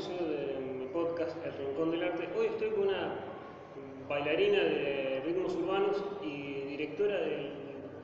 episodio 0.00 0.28
de 0.28 0.60
mi 0.60 0.86
podcast 0.86 1.36
El 1.44 1.52
Rincón 1.58 1.90
del 1.90 2.02
Arte. 2.02 2.26
Hoy 2.34 2.46
estoy 2.46 2.70
con 2.70 2.88
una 2.88 3.16
bailarina 4.08 4.62
de 4.62 5.20
ritmos 5.26 5.54
urbanos 5.56 6.02
y 6.22 6.62
directora 6.70 7.18
del, 7.18 7.52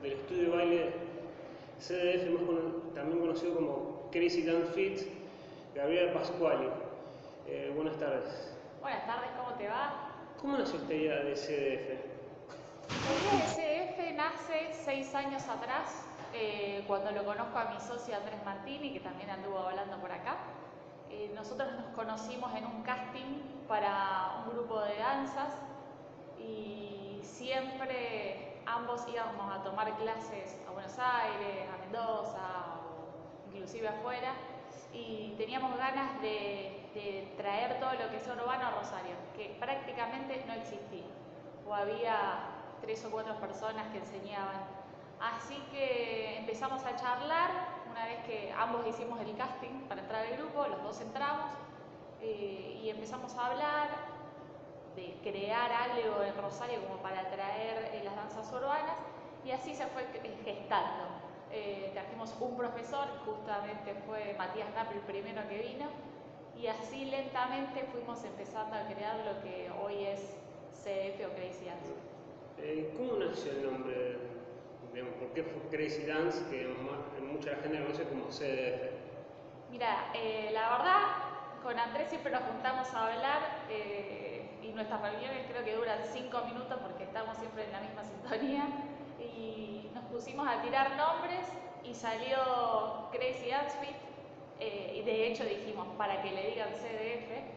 del 0.03 0.11
estudio 0.11 0.43
de 0.43 0.49
baile 0.49 0.93
CDF, 1.79 2.39
más 2.41 2.93
también 2.93 3.19
conocido 3.19 3.55
como 3.55 4.09
Crazy 4.11 4.43
Dance 4.43 4.73
Fit, 4.73 5.07
Gabriela 5.73 6.13
Pascuali. 6.13 6.67
Eh, 7.47 7.73
buenas 7.75 7.97
tardes. 7.97 8.55
Buenas 8.79 9.07
tardes, 9.07 9.31
¿cómo 9.35 9.57
te 9.57 9.67
va? 9.67 10.11
¿Cómo 10.39 10.55
nació 10.55 10.77
esta 10.77 10.93
idea 10.93 11.15
de 11.23 11.33
CDF? 11.33 11.89
El 13.33 13.41
CDF 13.55 14.15
nace 14.15 14.71
seis 14.71 15.15
años 15.15 15.41
atrás, 15.49 16.05
eh, 16.35 16.83
cuando 16.85 17.09
lo 17.09 17.25
conozco 17.25 17.57
a 17.57 17.73
mi 17.73 17.79
socio 17.79 18.15
Andrés 18.15 18.45
Martini, 18.45 18.93
que 18.93 18.99
también 18.99 19.31
anduvo 19.31 19.57
hablando 19.57 19.97
por 19.97 20.11
acá. 20.11 20.37
Eh, 21.09 21.31
nosotros 21.35 21.71
nos 21.73 21.85
conocimos 21.95 22.53
en 22.55 22.65
un 22.65 22.83
casting 22.83 23.41
para 23.67 24.43
un 24.43 24.53
grupo 24.53 24.81
de 24.81 24.97
danzas 24.97 25.53
y 26.37 27.19
siempre 27.23 28.61
ambos 28.65 29.05
íbamos 29.07 29.53
a 29.53 29.63
tomar 29.63 29.95
clases 29.97 30.59
a 30.67 30.71
Buenos 30.71 30.97
Aires, 30.99 31.69
a 31.73 31.77
Mendoza 31.77 32.47
o 32.83 33.49
inclusive 33.53 33.87
afuera 33.87 34.33
y 34.93 35.35
teníamos 35.37 35.77
ganas 35.77 36.21
de, 36.21 36.89
de 36.93 37.33
traer 37.37 37.79
todo 37.79 37.93
lo 37.93 38.09
que 38.09 38.17
es 38.17 38.27
urbano 38.27 38.67
a 38.67 38.71
Rosario, 38.71 39.15
que 39.35 39.55
prácticamente 39.59 40.43
no 40.47 40.53
existía 40.53 41.05
o 41.67 41.73
había 41.73 42.39
tres 42.81 43.03
o 43.05 43.11
cuatro 43.11 43.35
personas 43.39 43.87
que 43.91 43.99
enseñaban. 43.99 44.61
Así 45.19 45.57
que 45.71 46.37
empezamos 46.37 46.83
a 46.85 46.95
charlar, 46.95 47.76
una 47.97 48.05
vez 48.05 48.23
que 48.25 48.53
ambos 48.55 48.85
hicimos 48.85 49.19
el 49.21 49.35
casting 49.35 49.87
para 49.89 50.01
entrar 50.01 50.25
al 50.25 50.37
grupo, 50.37 50.67
los 50.67 50.83
dos 50.83 51.01
entramos 51.01 51.49
eh, 52.21 52.79
y 52.83 52.89
empezamos 52.89 53.33
a 53.35 53.47
hablar 53.47 53.89
de 54.95 55.17
crear 55.23 55.71
algo 55.71 56.23
en 56.23 56.37
Rosario 56.37 56.81
como 56.83 57.01
para 57.01 57.21
atraer 57.21 57.91
eh, 57.93 58.01
las 58.03 58.15
danzas 58.15 58.51
urbanas 58.53 58.97
y 59.43 59.51
así 59.51 59.73
se 59.73 59.87
fue 59.87 60.03
eh, 60.03 60.37
gestando. 60.43 61.05
Eh, 61.51 61.89
trajimos 61.93 62.35
un 62.39 62.55
profesor, 62.55 63.07
justamente 63.25 63.95
fue 64.05 64.35
Matías 64.37 64.69
Knapp 64.73 64.91
el 64.91 64.99
primero 64.99 65.47
que 65.47 65.57
vino 65.57 65.87
y 66.55 66.67
así 66.67 67.05
lentamente 67.05 67.83
fuimos 67.91 68.23
empezando 68.23 68.75
a 68.75 68.85
crear 68.87 69.17
lo 69.25 69.41
que 69.41 69.71
hoy 69.81 70.03
es 70.05 70.19
CDF 70.83 71.25
o 71.25 71.35
Crazy 71.35 71.65
Dance. 71.65 71.93
Eh, 72.59 72.93
¿Cómo 72.95 73.13
nació 73.23 73.51
el 73.53 73.71
nombre? 73.71 74.36
¿Por 75.05 75.29
qué 75.33 75.43
fue 75.43 75.61
Crazy 75.69 76.05
Dance, 76.07 76.43
que 76.49 76.67
mucha 77.21 77.55
gente 77.57 77.81
conoce 77.83 78.03
como 78.05 78.25
CDF? 78.29 78.97
Mira, 79.69 80.11
eh, 80.15 80.49
la 80.53 80.69
verdad, 80.71 81.01
con 81.61 81.77
Andrés 81.77 82.09
siempre 82.09 82.31
nos 82.31 82.41
juntamos 82.43 82.91
a 82.93 83.07
hablar 83.07 83.65
eh, 83.69 84.49
y 84.63 84.69
nuestras 84.69 85.01
reuniones 85.01 85.45
creo 85.49 85.63
que 85.63 85.75
duran 85.75 85.99
cinco 86.11 86.41
minutos 86.45 86.79
porque 86.81 87.03
estamos 87.03 87.37
siempre 87.37 87.65
en 87.65 87.71
la 87.73 87.81
misma 87.81 88.03
sintonía 88.03 88.65
y 89.19 89.91
nos 89.93 90.05
pusimos 90.05 90.47
a 90.47 90.61
tirar 90.61 90.95
nombres 90.95 91.45
y 91.83 91.93
salió 91.93 93.09
Crazy 93.11 93.49
Dance 93.49 93.77
Fit 93.79 93.95
eh, 94.59 94.95
y 94.95 95.01
de 95.03 95.27
hecho 95.27 95.43
dijimos 95.43 95.87
para 95.97 96.21
que 96.23 96.31
le 96.31 96.47
digan 96.47 96.69
CDF 96.69 97.56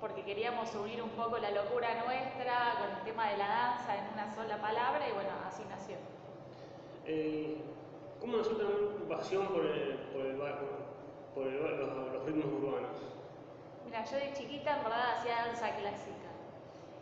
porque 0.00 0.22
queríamos 0.24 0.74
unir 0.74 1.02
un 1.02 1.10
poco 1.10 1.38
la 1.38 1.50
locura 1.50 1.88
nuestra 2.04 2.74
con 2.80 2.90
el 2.98 3.04
tema 3.04 3.28
de 3.30 3.36
la 3.36 3.48
danza 3.48 3.96
en 3.96 4.12
una 4.14 4.34
sola 4.34 4.56
palabra 4.60 5.06
y 5.08 5.12
bueno, 5.12 5.30
así 5.46 5.62
nació. 5.68 5.96
Eh, 7.06 7.60
¿Cómo 8.20 8.36
nació 8.38 8.56
también 8.56 8.96
tu 8.98 9.08
pasión 9.08 9.46
por, 9.48 9.64
el, 9.66 9.94
por, 10.12 10.26
el, 10.26 10.36
ba- 10.36 10.58
por 11.34 11.46
el 11.46 11.58
ba- 11.58 11.70
los, 11.70 12.12
los 12.14 12.24
ritmos 12.24 12.46
urbanos? 12.46 12.96
Mira, 13.84 14.04
yo 14.04 14.16
de 14.16 14.32
chiquita 14.32 14.76
en 14.76 14.84
verdad 14.84 15.18
hacía 15.18 15.46
danza 15.46 15.70
clásica 15.76 16.30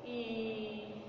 y 0.05 1.03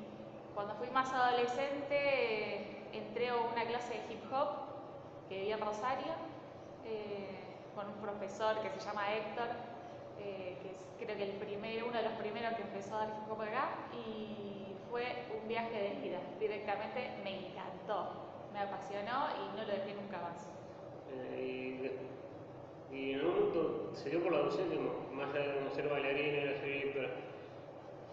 cuando 0.53 0.73
fui 0.75 0.89
más 0.89 1.11
adolescente 1.13 2.87
entré 2.91 3.29
a 3.29 3.35
una 3.35 3.63
clase 3.65 3.93
de 3.93 4.13
hip 4.13 4.23
hop 4.33 4.49
que 5.29 5.35
vivía 5.39 5.55
en 5.55 5.61
Rosario 5.61 6.11
eh, 6.85 7.39
con 7.75 7.87
un 7.87 7.95
profesor 8.01 8.59
que 8.61 8.69
se 8.79 8.85
llama 8.85 9.13
Héctor, 9.13 9.47
eh, 10.21 10.57
que 10.61 10.69
es 10.71 10.89
creo 10.99 11.17
que 11.17 11.23
el 11.23 11.37
primer, 11.37 11.83
uno 11.83 11.97
de 11.97 12.03
los 12.03 12.13
primeros 12.13 12.53
que 12.55 12.61
empezó 12.63 12.95
a 12.95 12.99
dar 12.99 13.09
hip 13.09 13.31
hop 13.31 13.41
acá 13.41 13.69
y 13.93 14.75
fue 14.89 15.05
un 15.39 15.47
viaje 15.47 15.97
de 15.99 16.07
ida, 16.07 16.19
directamente 16.39 17.11
me 17.23 17.47
encantó, 17.47 18.09
me 18.53 18.59
apasionó 18.59 19.27
y 19.37 19.57
no 19.57 19.63
lo 19.65 19.73
dejé 19.73 19.93
nunca 19.93 20.19
más. 20.21 20.49
Eh, 21.11 21.91
y, 22.91 23.13
en 23.13 23.25
un 23.25 23.27
momento 23.27 23.91
se 23.93 24.09
dio 24.09 24.23
por 24.23 24.31
la 24.31 24.39
docencia, 24.39 24.77
más 25.13 25.33
allá 25.33 25.53
de 25.53 25.71
ser 25.71 25.89
bailarina 25.89 26.51
y 26.51 26.55
ser 26.55 26.65
directora, 26.65 27.09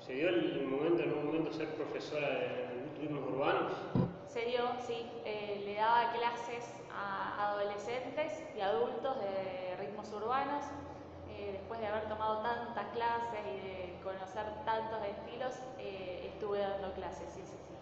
¿se 0.01 0.13
dio 0.13 0.29
el 0.29 0.67
momento, 0.67 1.03
en 1.03 1.09
algún 1.09 1.27
momento, 1.27 1.53
ser 1.53 1.69
profesora 1.75 2.29
de 2.29 2.67
ritmos 3.01 3.27
urbanos? 3.27 3.73
Se 4.27 4.45
dio, 4.45 4.61
sí, 4.87 5.07
eh, 5.25 5.63
le 5.65 5.75
daba 5.75 6.13
clases 6.13 6.73
a 6.93 7.53
adolescentes 7.53 8.45
y 8.57 8.61
adultos 8.61 9.19
de 9.21 9.77
ritmos 9.77 10.13
urbanos. 10.13 10.65
Eh, 11.39 11.53
después 11.53 11.81
de 11.81 11.87
haber 11.87 12.09
tomado 12.09 12.43
tantas 12.43 12.87
clases 12.95 13.41
y 13.45 13.67
de 13.67 13.95
conocer 14.03 14.45
tantos 14.65 14.99
estilos, 15.05 15.53
eh, 15.79 16.31
estuve 16.33 16.59
dando 16.61 16.93
clases, 16.95 17.29
sí, 17.35 17.43
sí, 17.45 17.53
sí. 17.53 17.75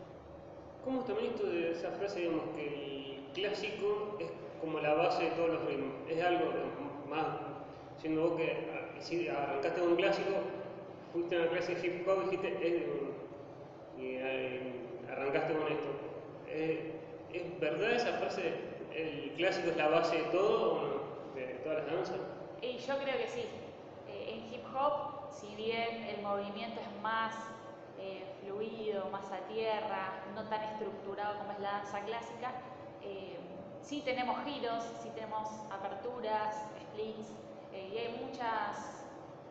¿Cómo 0.84 1.00
es 1.00 1.06
también 1.06 1.32
esto 1.32 1.46
de 1.46 1.70
esa 1.70 1.90
frase, 1.92 2.20
digamos, 2.20 2.44
que 2.56 2.66
el 2.66 3.24
clásico 3.32 4.16
es 4.20 4.30
como 4.60 4.80
la 4.80 4.94
base 4.94 5.24
de 5.24 5.30
todos 5.30 5.50
los 5.50 5.64
ritmos? 5.64 5.94
Es 6.08 6.22
algo 6.22 6.50
más, 7.08 7.26
siendo 7.96 8.28
vos 8.28 8.36
que 8.36 8.70
ah, 8.74 9.00
si 9.00 9.28
arrancaste 9.28 9.80
con 9.80 9.90
un 9.90 9.96
clásico, 9.96 10.30
fuiste 11.12 11.36
a 11.36 11.40
una 11.40 11.50
clase 11.50 11.74
de 11.76 11.86
hip 11.86 12.08
hop 12.08 12.18
y 12.26 12.30
dijiste, 12.30 12.66
es, 12.66 12.82
y 13.96 14.16
eh, 14.16 14.72
arrancaste 15.10 15.54
con 15.54 15.68
esto. 15.68 15.88
Eh, 16.48 16.92
¿Es 17.32 17.60
verdad 17.60 17.92
esa 17.92 18.12
frase, 18.18 18.52
el 18.92 19.32
clásico 19.36 19.70
es 19.70 19.76
la 19.76 19.88
base 19.88 20.16
de 20.16 20.24
todo 20.24 20.72
o 20.72 20.82
no? 20.82 21.34
De 21.34 21.54
todas 21.64 21.78
las 21.78 21.94
danzas. 21.94 22.20
Y 22.62 22.73
yo 22.86 22.98
creo 22.98 23.16
que 23.16 23.28
sí. 23.28 23.44
Eh, 24.08 24.34
en 24.34 24.52
hip 24.52 24.64
hop, 24.74 25.32
si 25.32 25.54
bien 25.56 26.04
el 26.04 26.22
movimiento 26.22 26.80
es 26.80 27.02
más 27.02 27.34
eh, 27.98 28.24
fluido, 28.40 29.08
más 29.10 29.30
a 29.32 29.38
tierra, 29.48 30.24
no 30.34 30.44
tan 30.44 30.62
estructurado 30.62 31.38
como 31.38 31.52
es 31.52 31.60
la 31.60 31.72
danza 31.72 32.00
clásica, 32.00 32.52
eh, 33.02 33.38
sí 33.82 34.02
tenemos 34.04 34.44
giros, 34.44 34.84
sí 35.02 35.10
tenemos 35.14 35.48
aperturas, 35.72 36.56
splits, 36.80 37.30
eh, 37.72 37.90
y 37.92 37.98
hay 37.98 38.24
muchas 38.24 39.04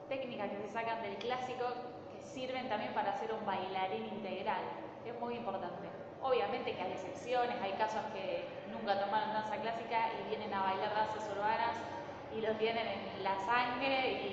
técnicas 0.08 0.50
que 0.52 0.58
se 0.58 0.70
sacan 0.70 1.02
del 1.02 1.18
clásico 1.18 1.66
que 2.14 2.22
sirven 2.22 2.70
también 2.70 2.94
para 2.94 3.14
hacer 3.14 3.34
un 3.34 3.46
bailarín 3.46 4.06
integral. 4.06 4.62
Es 5.06 5.20
muy 5.20 5.36
importante. 5.36 5.90
Obviamente 6.22 6.74
que 6.74 6.82
hay 6.82 6.92
excepciones, 6.94 7.62
hay 7.62 7.74
casos 7.74 8.02
que 8.14 8.48
nunca 8.72 9.00
tomaron 9.00 9.34
danza 9.34 9.58
clásica 9.58 10.10
y 10.14 10.30
vienen 10.30 10.54
a 10.54 10.64
bailar 10.64 10.94
danzas 10.94 11.30
urbanas 11.36 11.76
y 12.36 12.42
lo 12.42 12.52
tienen 12.56 12.88
en 12.88 13.24
la 13.24 13.36
sangre 13.46 14.12
y, 14.12 14.26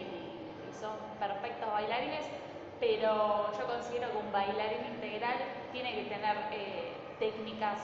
y 0.69 0.72
son 0.81 0.93
perfectos 1.19 1.71
bailarines, 1.71 2.25
pero 2.81 3.53
yo 3.59 3.66
considero 3.66 4.11
que 4.11 4.16
un 4.19 4.33
bailarín 4.33 4.87
integral 4.94 5.37
tiene 5.72 5.94
que 5.94 6.05
tener 6.11 6.37
eh, 6.53 6.93
técnicas 7.19 7.78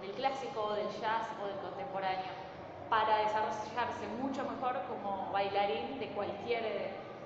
del 0.00 0.12
clásico 0.12 0.62
o 0.62 0.74
del 0.74 0.88
jazz 1.00 1.26
o 1.42 1.46
del 1.46 1.56
contemporáneo 1.56 2.32
para 2.88 3.18
desarrollarse 3.18 4.06
mucho 4.20 4.44
mejor 4.44 4.80
como 4.88 5.30
bailarín 5.32 5.98
de 5.98 6.06
cualquier 6.10 6.62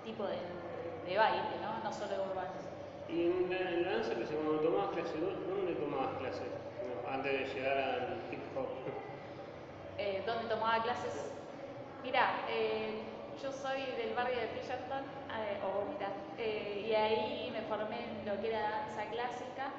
tipo 0.05 0.25
de, 0.25 0.39
de 1.07 1.19
baile, 1.19 1.43
¿no? 1.61 1.85
no 1.85 1.93
solo 1.93 2.09
de 2.09 2.21
urbanos. 2.21 2.65
Y 3.09 3.27
en 3.27 3.51
la, 3.85 3.91
danza 3.91 4.15
clásica, 4.15 4.39
cuando 4.43 4.63
tomabas 4.63 4.91
clases, 4.93 5.21
¿dó- 5.21 5.55
¿dónde 5.55 5.75
tomabas 5.75 6.17
clases? 6.19 6.49
No, 6.49 7.11
antes 7.13 7.33
de 7.33 7.55
llegar 7.55 7.77
al 7.79 8.23
hip 8.33 8.41
hop. 8.57 8.69
eh, 9.99 10.23
donde 10.25 10.49
tomaba 10.49 10.83
clases. 10.83 11.33
Mira, 12.03 12.47
eh, 12.49 13.03
yo 13.43 13.53
soy 13.53 13.83
del 13.99 14.15
barrio 14.15 14.41
de 14.41 14.47
Bridgerton, 14.47 15.05
eh, 15.37 15.61
o 15.63 15.85
eh, 16.39 16.87
y 16.89 16.95
ahí 16.95 17.51
me 17.53 17.61
formé 17.63 18.05
en 18.05 18.25
lo 18.25 18.41
que 18.41 18.49
era 18.49 18.71
danza 18.71 19.05
clásica. 19.11 19.71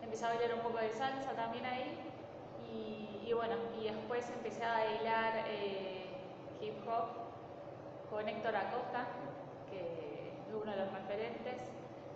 Empecé 0.00 0.24
a 0.26 0.28
bailar 0.28 0.54
un 0.54 0.60
poco 0.60 0.78
de 0.78 0.90
salsa 0.90 1.32
también 1.32 1.66
ahí. 1.66 1.98
Y, 2.70 3.28
y 3.28 3.32
bueno, 3.32 3.56
y 3.80 3.84
después 3.84 4.30
empecé 4.30 4.64
a 4.64 4.74
bailar 4.74 5.44
eh, 5.48 6.06
hip 6.60 6.86
hop 6.86 8.10
con 8.10 8.28
Héctor 8.28 8.54
Acosta, 8.54 9.06
que 9.68 10.30
es 10.38 10.54
uno 10.54 10.70
de 10.70 10.78
los 10.78 10.92
referentes. 10.92 11.62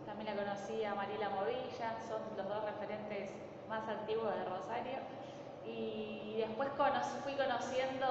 También 0.07 0.37
la 0.37 0.45
conocí 0.45 0.85
a 0.85 0.95
Mariela 0.95 1.29
Movilla, 1.31 1.99
son 2.07 2.23
los 2.37 2.49
dos 2.49 2.65
referentes 2.65 3.33
más 3.69 3.89
antiguos 3.89 4.33
de 4.33 4.45
Rosario. 4.45 5.20
Y 5.67 6.37
después 6.39 6.69
fui 7.23 7.35
conociendo 7.35 8.07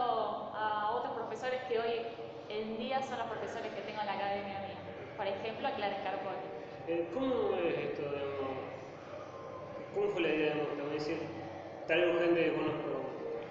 a 0.56 0.92
otros 0.94 1.14
profesores 1.14 1.62
que 1.64 1.80
hoy 1.80 2.06
en 2.50 2.78
día 2.78 3.02
son 3.02 3.20
los 3.20 3.28
profesores 3.28 3.74
que 3.74 3.82
tengo 3.82 4.02
en 4.02 4.06
la 4.08 4.14
academia 4.14 4.60
mía. 4.60 4.80
Por 5.18 5.28
ejemplo, 5.28 5.68
a 5.68 5.72
Clara 5.72 5.98
Scarponi. 6.02 6.60
Eh, 6.88 7.10
¿Cómo 7.14 7.56
es 7.58 7.78
esto, 7.78 8.02
digamos? 8.02 8.58
¿Cómo 9.94 10.08
fue 10.10 10.22
la 10.22 10.30
idea, 10.30 10.54
digamos, 10.54 10.78
también 10.78 10.94
decir, 10.94 11.22
traigo 11.88 12.20
gente 12.20 12.44
que 12.44 12.54
conozco? 12.54 12.90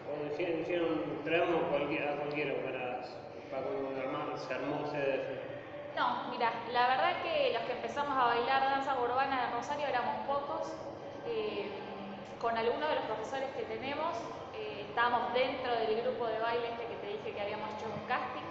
O 0.08 0.34
dijeron, 0.34 1.20
traemos 1.24 1.62
a 1.64 1.68
cualquiera 1.68 2.54
para, 2.62 3.02
para 3.50 3.66
armar 4.02 4.38
se 4.38 4.54
armó 4.54 4.84
CDF? 4.86 5.48
No, 5.96 6.30
mira, 6.30 6.52
la 6.72 6.88
verdad 6.88 7.22
que 7.22 7.52
los 7.52 7.62
que 7.62 7.72
empezamos 7.72 8.16
a 8.16 8.26
bailar 8.26 8.62
danza 8.62 8.98
urbana 9.00 9.46
de 9.46 9.56
Rosario 9.56 9.86
éramos 9.86 10.26
pocos. 10.26 10.72
Eh, 11.26 11.68
con 12.40 12.56
algunos 12.56 12.88
de 12.88 12.94
los 12.94 13.04
profesores 13.04 13.50
que 13.56 13.62
tenemos, 13.62 14.14
eh, 14.54 14.86
estábamos 14.88 15.32
dentro 15.34 15.72
del 15.72 16.00
grupo 16.02 16.26
de 16.26 16.38
baile 16.38 16.68
este 16.70 16.86
que 16.86 16.96
te 16.96 17.06
dije 17.06 17.32
que 17.32 17.40
habíamos 17.40 17.70
hecho 17.74 17.86
un 17.86 18.06
casting. 18.06 18.46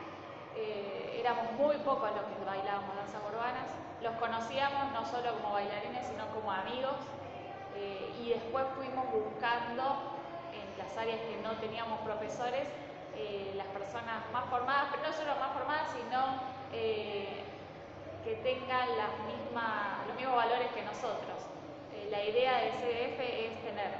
Eh, 0.55 1.17
éramos 1.19 1.51
muy 1.53 1.77
pocos 1.77 2.09
los 2.11 2.25
que 2.25 2.45
bailábamos 2.45 2.95
danzas 2.95 3.21
urbanas. 3.31 3.71
Los 4.01 4.15
conocíamos 4.15 4.91
no 4.91 5.05
solo 5.05 5.33
como 5.41 5.53
bailarines, 5.53 6.05
sino 6.07 6.27
como 6.33 6.51
amigos. 6.51 6.97
y 8.19 8.29
después 8.29 8.65
fuimos 8.75 9.05
buscando 9.11 10.17
en 10.51 10.65
las 10.79 10.97
áreas 10.97 11.19
que 11.21 11.37
no 11.43 11.51
teníamos 11.61 11.99
profesores 11.99 12.67
las 13.55 13.67
personas 13.67 14.25
más 14.33 14.45
formadas, 14.49 14.87
pero 14.91 15.07
no 15.07 15.13
solo 15.13 15.35
más 15.39 15.51
formadas, 15.53 15.87
sino 15.93 16.41
eh, 16.73 17.43
que 18.23 18.35
tengan 18.37 18.87
los 18.97 20.15
mismos 20.17 20.35
valores 20.35 20.71
que 20.73 20.83
nosotros. 20.83 21.56
Eh, 22.07 22.11
la 22.11 22.23
idea 22.23 22.61
del 22.61 22.71
CDF 22.71 23.19
es 23.19 23.61
tener 23.63 23.91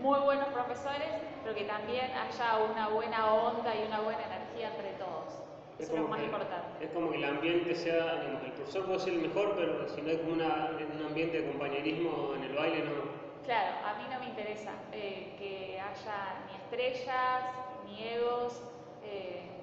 muy 0.00 0.18
buenos 0.20 0.48
profesores, 0.48 1.08
pero 1.42 1.54
que 1.54 1.64
también 1.64 2.10
haya 2.12 2.58
una 2.70 2.88
buena 2.88 3.32
onda 3.32 3.74
y 3.74 3.86
una 3.86 4.00
buena 4.00 4.22
energía 4.24 4.68
entre 4.68 4.92
todos. 4.92 5.42
Eso 5.78 5.94
es 5.94 6.00
lo 6.00 6.08
más 6.08 6.22
importante. 6.22 6.84
Es 6.84 6.90
como 6.90 7.10
que 7.10 7.18
el 7.18 7.24
ambiente 7.24 7.74
sea, 7.74 8.22
el 8.44 8.52
profesor 8.52 8.86
puede 8.86 8.98
ser 8.98 9.14
el 9.14 9.20
mejor, 9.20 9.54
pero 9.56 9.88
si 9.88 10.00
no 10.00 10.10
hay 10.10 10.16
como 10.18 10.32
un 10.32 11.06
ambiente 11.06 11.42
de 11.42 11.48
compañerismo 11.50 12.32
en 12.34 12.44
el 12.44 12.54
baile, 12.54 12.84
no. 12.84 13.26
Claro, 13.44 13.76
a 13.84 13.94
mí 13.98 14.04
no 14.10 14.18
me 14.20 14.26
interesa 14.26 14.72
eh, 14.92 15.34
que 15.38 15.78
haya 15.78 16.46
ni 16.46 16.56
estrellas, 16.56 17.42
ni 17.86 18.08
egos, 18.08 18.62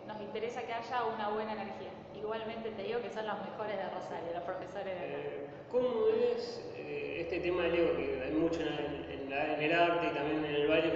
nos 0.08 0.22
interesa 0.22 0.62
que 0.64 0.74
haya 0.74 1.04
una 1.06 1.30
buena 1.30 1.54
energía. 1.54 1.90
Igualmente 2.16 2.72
te 2.72 2.84
digo 2.84 3.02
que 3.02 3.10
son 3.10 3.26
los 3.28 3.40
mejores 3.42 3.78
de 3.78 3.90
Rosario, 3.90 4.34
los 4.34 4.44
profesores 4.44 4.86
de 4.86 5.06
acá. 5.06 5.18
Eh, 5.18 5.48
¿Cómo 5.72 6.08
es 6.36 6.62
eh, 6.94 7.22
este 7.22 7.40
tema 7.40 7.64
del 7.64 7.76
ego 7.76 7.98
que 7.98 8.22
hay 8.24 8.32
mucho 8.32 8.62
en, 8.62 9.04
el 9.34 9.74
arte 9.74 10.08
y 10.08 10.16
también 10.16 10.46
en 10.46 10.56
el 10.56 10.68
baile? 10.68 10.94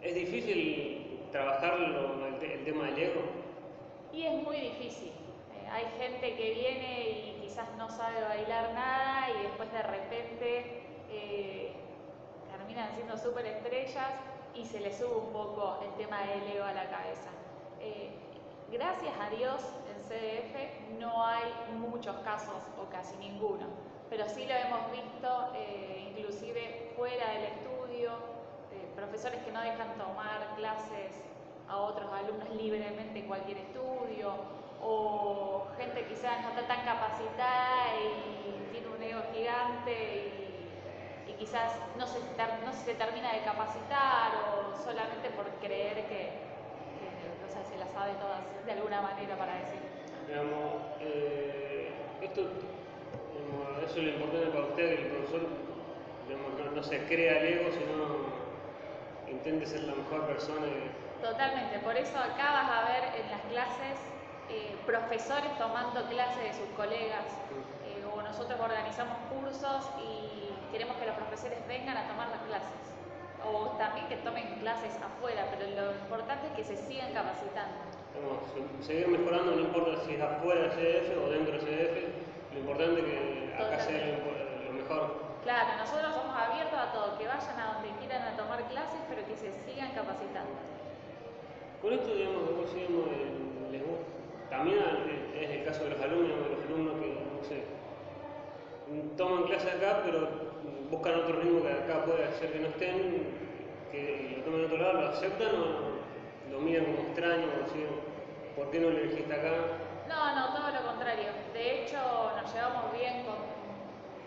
¿Es 0.00 0.14
difícil 0.14 1.28
trabajarlo, 1.32 2.26
el, 2.26 2.64
tema 2.64 2.86
del 2.86 2.98
ego? 2.98 3.22
Y 4.12 4.26
es 4.26 4.32
muy 4.42 4.60
difícil. 4.60 5.08
Eh, 5.08 5.68
hay 5.70 5.84
gente 5.98 6.36
que 6.36 6.54
viene 6.54 7.10
y 7.10 7.40
quizás 7.42 7.68
no 7.76 7.90
sabe 7.90 8.20
bailar 8.22 8.72
nada 8.74 9.28
y 9.30 9.42
después 9.42 9.72
de 9.72 9.82
repente 9.82 10.76
terminan 12.50 12.94
siendo 12.94 13.18
súper 13.18 13.46
estrellas 13.46 14.12
y 14.54 14.64
se 14.64 14.80
le 14.80 14.92
sube 14.92 15.16
un 15.16 15.32
poco 15.32 15.80
el 15.84 15.92
tema 15.94 16.20
del 16.22 16.56
ego 16.56 16.64
a 16.64 16.72
la 16.72 16.88
cabeza. 16.88 17.30
gracias 18.70 19.14
a 19.20 19.30
Dios 19.30 19.60
CDF 20.10 20.98
no 20.98 21.24
hay 21.24 21.52
muchos 21.78 22.16
casos 22.24 22.62
o 22.76 22.90
casi 22.90 23.16
ninguno, 23.18 23.66
pero 24.10 24.28
sí 24.28 24.44
lo 24.44 24.54
hemos 24.54 24.90
visto 24.90 25.52
eh, 25.54 26.10
inclusive 26.10 26.92
fuera 26.96 27.30
del 27.30 27.44
estudio, 27.44 28.10
eh, 28.72 28.90
profesores 28.96 29.40
que 29.44 29.52
no 29.52 29.62
dejan 29.62 29.94
tomar 29.96 30.54
clases 30.56 31.22
a 31.68 31.76
otros 31.76 32.12
alumnos 32.12 32.50
libremente 32.50 33.20
en 33.20 33.28
cualquier 33.28 33.58
estudio, 33.58 34.34
o 34.82 35.68
gente 35.78 36.04
quizás 36.06 36.42
no 36.42 36.48
está 36.48 36.66
tan 36.66 36.84
capacitada 36.84 37.94
y 38.00 38.72
tiene 38.72 38.88
un 38.88 39.02
ego 39.02 39.22
gigante 39.32 40.26
y, 40.26 40.50
quizás 41.38 41.72
no 41.96 42.06
se, 42.06 42.94
termina 42.96 43.32
de 43.32 43.40
capacitar 43.40 44.30
o 44.52 44.76
solamente 44.76 45.30
por 45.30 45.46
creer 45.62 46.04
que, 46.06 46.36
que 46.36 47.64
se 47.70 47.78
las 47.78 47.90
sabe 47.92 48.12
todas 48.20 48.40
de 48.66 48.72
alguna 48.72 49.00
manera 49.00 49.38
para 49.38 49.54
decir. 49.54 49.80
Digamos, 50.28 50.82
eh, 51.00 51.90
esto, 52.20 52.42
eso 53.84 53.98
es 53.98 54.04
lo 54.04 54.10
importante 54.10 54.46
para 54.48 54.64
usted, 54.66 54.96
que 54.96 55.02
el 55.02 55.10
profesor 55.12 55.40
no, 56.74 56.82
se 56.82 56.98
crea 57.04 57.40
el 57.40 57.46
ego, 57.58 57.70
sino 57.72 59.30
intente 59.30 59.66
ser 59.66 59.82
la 59.84 59.94
mejor 59.94 60.26
persona. 60.26 60.66
Totalmente, 61.20 61.78
por 61.80 61.96
eso 61.96 62.18
acá 62.18 62.52
vas 62.52 62.70
a 62.70 62.88
ver 62.88 63.20
en 63.20 63.30
las 63.30 63.40
clases 63.52 63.98
eh, 64.48 64.74
profesores 64.86 65.56
tomando 65.58 66.06
clases 66.08 66.42
de 66.42 66.52
sus 66.54 66.68
colegas, 66.76 67.26
eh, 67.86 68.02
o 68.06 68.22
nosotros 68.22 68.58
organizamos 68.58 69.16
cursos 69.30 69.90
y 70.02 70.50
queremos 70.72 70.96
que 70.96 71.06
los 71.06 71.14
profesores 71.16 71.58
vengan 71.68 71.96
a 71.96 72.08
tomar 72.08 72.28
las 72.30 72.42
clases, 72.42 72.82
o 73.44 73.76
también 73.78 74.08
que 74.08 74.16
tomen 74.16 74.58
clases 74.60 74.96
afuera, 75.02 75.46
pero 75.50 75.70
lo 75.70 75.92
importante 75.92 76.46
es 76.48 76.52
que 76.54 76.64
se 76.64 76.76
sigan 76.76 77.12
capacitando. 77.12 77.78
Seguir 78.82 79.08
mejorando, 79.08 79.52
no 79.52 79.62
importa 79.62 80.02
si 80.04 80.14
es 80.14 80.20
afuera 80.20 80.62
del 80.62 80.72
CDF 80.72 81.16
o 81.16 81.30
dentro 81.30 81.52
del 81.52 81.62
CDF, 81.62 81.96
lo 82.52 82.58
importante 82.58 83.00
es 83.00 83.06
que 83.06 83.54
acá 83.54 83.78
sea 83.78 84.18
lo, 84.18 84.72
mejor. 84.72 85.30
Claro, 85.44 85.78
nosotros 85.78 86.14
somos 86.14 86.36
abiertos 86.36 86.78
a 86.78 86.92
todo, 86.92 87.16
que 87.18 87.26
vayan 87.26 87.60
a 87.60 87.74
donde 87.74 87.90
quieran 88.00 88.22
a 88.22 88.36
tomar 88.36 88.62
clases, 88.64 89.00
pero 89.08 89.24
que 89.24 89.29
se 89.40 89.52
sigan 89.64 89.92
capacitando. 89.92 90.52
Con 91.80 91.92
esto, 91.94 92.14
digamos, 92.14 92.44
digamos 92.74 93.08
les 93.72 93.82
también 94.50 94.78
es 95.34 95.50
el 95.50 95.64
caso 95.64 95.84
de 95.84 95.90
los 95.90 96.00
alumnos, 96.00 96.36
de 96.44 96.56
los 96.56 96.64
alumnos 96.66 96.94
que, 97.00 97.08
no 97.08 97.42
sé, 97.48 97.64
toman 99.16 99.44
clases 99.44 99.74
acá, 99.74 100.02
pero 100.04 100.28
buscan 100.90 101.14
otro 101.20 101.40
ritmo 101.40 101.62
que 101.62 101.72
acá 101.72 102.04
puede 102.04 102.24
hacer 102.24 102.52
que 102.52 102.58
no 102.58 102.68
estén, 102.68 103.24
que 103.92 104.34
lo 104.36 104.44
tomen 104.44 104.60
en 104.60 104.66
otro 104.66 104.78
lado, 104.78 105.00
lo 105.00 105.08
aceptan 105.08 105.54
o 105.54 106.52
lo 106.52 106.60
miran 106.60 106.84
como 106.86 107.08
extraño, 107.08 107.46
¿por 108.56 108.70
qué 108.70 108.80
no 108.80 108.90
lo 108.90 108.98
elegiste 108.98 109.32
acá? 109.32 109.52
No, 110.08 110.34
no, 110.34 110.52
todo 110.52 110.68
lo 110.68 110.86
contrario. 110.86 111.30
De 111.54 111.82
hecho, 111.82 111.96
nos 112.36 112.52
llevamos 112.52 112.92
bien 112.92 113.22
con 113.24 113.36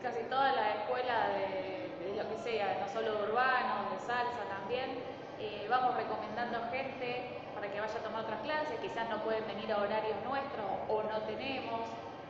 casi 0.01 0.23
toda 0.29 0.53
la 0.53 0.75
escuela 0.75 1.29
de, 1.37 1.82
lo 2.11 2.27
que 2.29 2.37
sea, 2.43 2.83
no 2.85 2.91
solo 2.91 3.15
de 3.17 3.31
urbano, 3.31 3.89
de 3.91 3.99
salsa 3.99 4.43
también. 4.49 4.99
Eh, 5.39 5.67
vamos 5.69 5.95
recomendando 5.95 6.59
gente 6.69 7.39
para 7.55 7.71
que 7.71 7.79
vaya 7.79 7.95
a 7.95 8.03
tomar 8.03 8.23
otras 8.23 8.41
clases, 8.41 8.79
quizás 8.79 9.09
no 9.09 9.23
pueden 9.23 9.45
venir 9.47 9.71
a 9.71 9.77
horarios 9.77 10.17
nuestros 10.23 10.67
o 10.89 11.03
no 11.03 11.17
tenemos. 11.23 11.81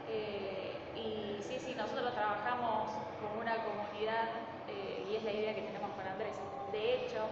Eh, 0.09 0.77
y 0.95 1.41
sí, 1.41 1.59
sí, 1.59 1.75
nosotros 1.75 2.13
trabajamos 2.13 2.89
como 3.21 3.41
una 3.41 3.55
comunidad 3.65 4.29
eh, 4.69 5.05
y 5.09 5.15
es 5.15 5.23
la 5.23 5.31
idea 5.31 5.55
que 5.55 5.61
tenemos 5.61 5.91
con 5.91 6.07
Andrés. 6.07 6.37
De 6.71 6.93
hecho, 6.95 7.25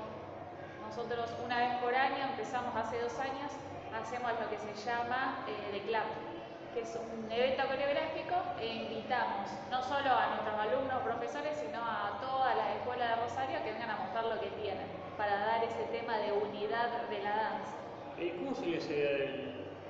nosotros 0.85 1.29
una 1.45 1.57
vez 1.57 1.77
por 1.77 1.95
año, 1.95 2.25
empezamos 2.31 2.75
hace 2.75 2.99
dos 3.01 3.17
años, 3.19 3.51
hacemos 3.93 4.31
lo 4.39 4.49
que 4.49 4.57
se 4.57 4.73
llama 4.85 5.45
The 5.45 5.81
Club, 5.81 6.30
que 6.73 6.81
es 6.81 6.95
un 6.95 7.31
evento 7.31 7.63
coreográfico 7.67 8.35
e 8.59 8.67
invitamos 8.67 9.51
no 9.69 9.81
solo 9.83 10.09
a 10.11 10.35
nuestros 10.35 10.55
alumnos 10.55 11.01
profesores, 11.03 11.57
sino 11.57 11.79
a 11.79 12.17
toda 12.21 12.55
la 12.55 12.75
escuela 12.75 13.09
de 13.09 13.15
Rosario 13.23 13.63
que 13.63 13.71
vengan 13.71 13.89
a 13.89 13.97
mostrar 13.97 14.25
lo 14.25 14.39
que 14.39 14.47
tienen, 14.61 14.87
para 15.17 15.37
dar 15.45 15.63
ese 15.63 15.83
tema 15.91 16.17
de 16.17 16.31
unidad 16.31 17.07
de 17.09 17.19
la 17.19 17.35
danza. 17.35 17.75
¿Y 18.17 18.29
cómo 18.31 18.55
surgió 18.55 18.77
esa 18.77 18.93
idea 18.93 19.11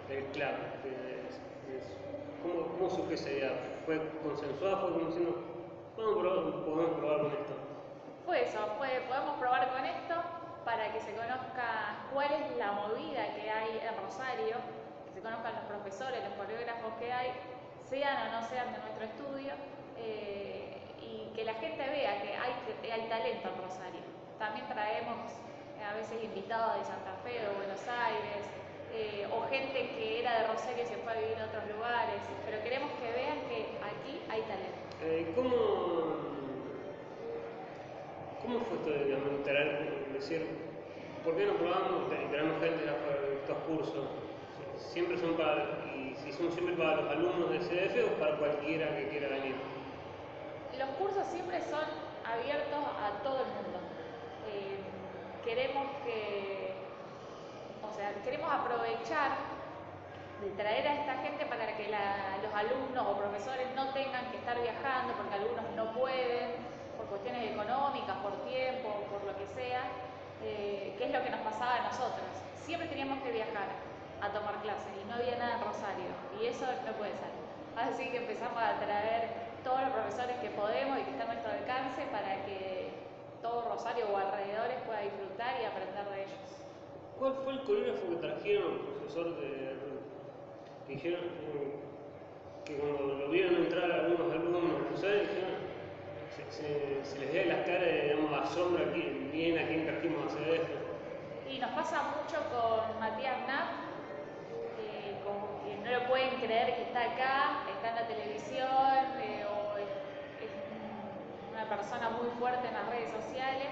del, 0.09 0.25
club? 0.33 0.55
¿Cómo, 2.41 2.67
¿Cómo, 2.77 2.89
surgió 2.89 3.15
esa 3.15 3.29
idea? 3.29 3.51
¿Fue 3.85 4.01
consensuada? 4.23 4.77
¿Fue 4.77 4.91
como 4.91 5.05
diciendo, 5.05 5.51
podemos 5.95 6.97
probar 6.97 7.17
con 7.19 7.31
esto? 7.31 7.53
Fue 8.25 8.43
eso, 8.43 8.59
fue, 8.77 9.03
podemos 9.07 9.35
probar 9.37 9.69
con 9.69 9.85
esto 9.85 10.15
para 10.65 10.91
que 10.93 11.01
se 11.01 11.13
conozca 11.13 12.07
cuál 12.13 12.31
es 12.31 12.57
la 12.57 12.71
movida 12.71 13.33
que 13.35 13.49
hay 13.49 13.81
en 13.81 14.03
Rosario, 14.03 14.80
se 15.13 15.21
conozcan 15.21 15.53
los 15.55 15.65
profesores, 15.65 16.23
los 16.23 16.33
coreógrafos 16.33 16.93
que 16.99 17.11
hay, 17.11 17.31
sean 17.89 18.27
o 18.27 18.31
no 18.31 18.47
sean 18.47 18.71
de 18.73 18.79
nuestro 18.79 19.05
estudio, 19.05 19.53
eh, 19.97 20.77
y 21.01 21.33
que 21.35 21.43
la 21.43 21.53
gente 21.55 21.77
vea 21.77 22.21
que 22.21 22.35
hay, 22.35 23.01
talento 23.09 23.49
en 23.49 23.61
Rosario. 23.61 24.01
También 24.39 24.67
traemos 24.67 25.31
eh, 25.77 25.83
a 25.83 25.93
veces 25.93 26.23
invitados 26.23 26.79
de 26.79 26.85
Santa 26.85 27.15
Fe, 27.23 27.47
o 27.47 27.57
Buenos 27.57 27.81
Aires, 27.87 28.47
eh, 28.93 29.27
o 29.31 29.47
gente 29.49 29.89
que 29.95 30.19
era 30.19 30.41
de 30.41 30.47
Rosario 30.47 30.83
y 30.83 30.87
se 30.87 30.97
fue 30.97 31.11
a 31.11 31.15
vivir 31.15 31.37
en 31.37 31.43
otros 31.43 31.63
lugares, 31.67 32.21
pero 32.45 32.63
queremos 32.63 32.91
que 32.99 33.11
vean 33.11 33.39
que 33.47 33.77
aquí 33.83 34.21
hay 34.29 34.41
talento. 34.43 34.81
¿Cómo 35.35 36.31
¿Cómo 38.41 38.59
fue 38.65 38.77
esto 38.77 38.89
de 38.89 39.05
digamos, 39.05 39.45
decir, 40.13 40.47
¿por 41.23 41.35
qué 41.35 41.45
no 41.45 41.53
probamos 41.53 42.09
tenemos 42.09 42.59
gente 42.59 42.85
de 42.85 43.35
estos 43.35 43.57
cursos? 43.67 44.30
¿Siempre 44.89 45.17
son 45.17 45.35
para, 45.35 45.85
y 45.95 46.15
si 46.15 46.31
son 46.31 46.51
siempre 46.51 46.75
para 46.75 46.97
los 46.97 47.11
alumnos 47.11 47.49
del 47.49 47.61
CDF 47.61 48.11
o 48.11 48.19
para 48.19 48.37
cualquiera 48.37 48.95
que 48.97 49.09
quiera 49.09 49.29
venir? 49.29 49.55
Los 50.77 50.89
cursos 50.97 51.25
siempre 51.27 51.61
son 51.61 51.85
abiertos 52.25 52.79
a 52.79 53.23
todo 53.23 53.39
el 53.39 53.47
mundo. 53.47 53.79
Eh, 54.49 54.79
queremos 55.45 55.85
que, 56.03 56.73
o 57.83 57.93
sea, 57.93 58.13
queremos 58.23 58.51
aprovechar 58.51 59.31
de 60.41 60.49
traer 60.51 60.87
a 60.87 60.95
esta 60.95 61.15
gente 61.21 61.45
para 61.45 61.77
que 61.77 61.87
los 62.43 62.53
alumnos 62.53 63.05
o 63.07 63.17
profesores 63.17 63.67
no 63.75 63.93
tengan 63.93 64.31
que 64.31 64.37
estar 64.37 64.59
viajando 64.59 65.13
porque 65.13 65.35
algunos 65.35 65.65
no 65.75 65.93
pueden 65.93 66.71
cuestiones 67.11 67.51
económicas, 67.51 68.15
por 68.23 68.31
tiempo, 68.47 69.03
por 69.11 69.23
lo 69.27 69.35
que 69.35 69.45
sea, 69.45 69.83
eh, 70.41 70.95
qué 70.97 71.05
es 71.05 71.11
lo 71.11 71.21
que 71.21 71.29
nos 71.29 71.41
pasaba 71.41 71.75
a 71.75 71.91
nosotros. 71.91 72.23
Siempre 72.55 72.87
teníamos 72.87 73.21
que 73.21 73.31
viajar 73.31 73.67
a 74.21 74.29
tomar 74.29 74.61
clases 74.61 74.93
y 75.01 75.07
no 75.09 75.15
había 75.15 75.37
nada 75.37 75.55
en 75.55 75.61
eso 76.45 76.65
no 76.85 76.93
puede 76.93 77.11
ser. 77.13 77.31
Así 77.75 78.09
que 78.09 78.17
empezamos 78.17 78.61
a 78.61 78.79
traer 78.79 79.29
todos 79.63 79.81
los 79.81 79.91
profesores 79.91 80.37
que 80.37 80.49
podemos 80.49 80.99
y 80.99 81.03
que 81.03 81.11
están 81.11 81.29
a 81.29 81.33
nuestro 81.33 81.51
alcance 81.51 82.01
para 82.11 82.45
que 82.45 82.89
todo 83.41 83.69
Rosario 83.69 84.05
o 84.11 84.17
alrededores 84.17 84.77
pueda 84.85 85.01
disfrutar 85.01 85.61
y 85.61 85.65
aprender 85.65 86.05
de 86.05 86.23
ellos. 86.23 86.51
¿Cuál 87.17 87.33
fue 87.43 87.53
el 87.53 87.63
coreógrafo 87.63 88.09
que 88.09 88.15
trajeron, 88.15 88.79
profesor 88.97 89.35
de 89.39 89.77
que 90.87 90.93
dijeron 90.93 91.21
que 92.65 92.77
cuando 92.77 93.15
lo 93.15 93.29
vieron 93.29 93.55
entrar 93.55 93.91
algunos 93.91 94.31
alumnos, 94.31 94.81
profesores, 94.81 95.29
dijeron, 95.29 95.61
se, 96.49 97.05
se, 97.05 97.19
les 97.19 97.33
veía 97.33 97.45
las 97.57 97.65
caras 97.65 97.81
de 97.81 98.01
digamos, 98.03 98.49
asombro 98.49 98.89
aquí, 98.89 99.29
bien 99.31 99.57
a 99.57 99.67
quién 99.67 99.85
trajimos 99.85 100.23
a 100.23 100.27
hacer 100.27 100.49
esto? 100.49 100.73
Y 101.49 101.59
nos 101.59 101.71
pasa 101.71 102.01
mucho 102.03 102.37
con 102.49 102.99
Matías 102.99 103.45
Knapp, 103.45 103.90
pueden 105.99 106.39
creer 106.39 106.75
que 106.75 106.81
está 106.83 107.01
acá, 107.01 107.67
está 107.67 107.89
en 107.89 107.95
la 107.95 108.07
televisión, 108.07 109.19
eh, 109.19 109.43
o 109.43 109.77
es, 109.77 109.89
una 111.51 111.65
persona 111.67 112.09
muy 112.11 112.29
fuerte 112.39 112.67
en 112.67 112.73
las 112.73 112.87
redes 112.87 113.11
sociales 113.11 113.67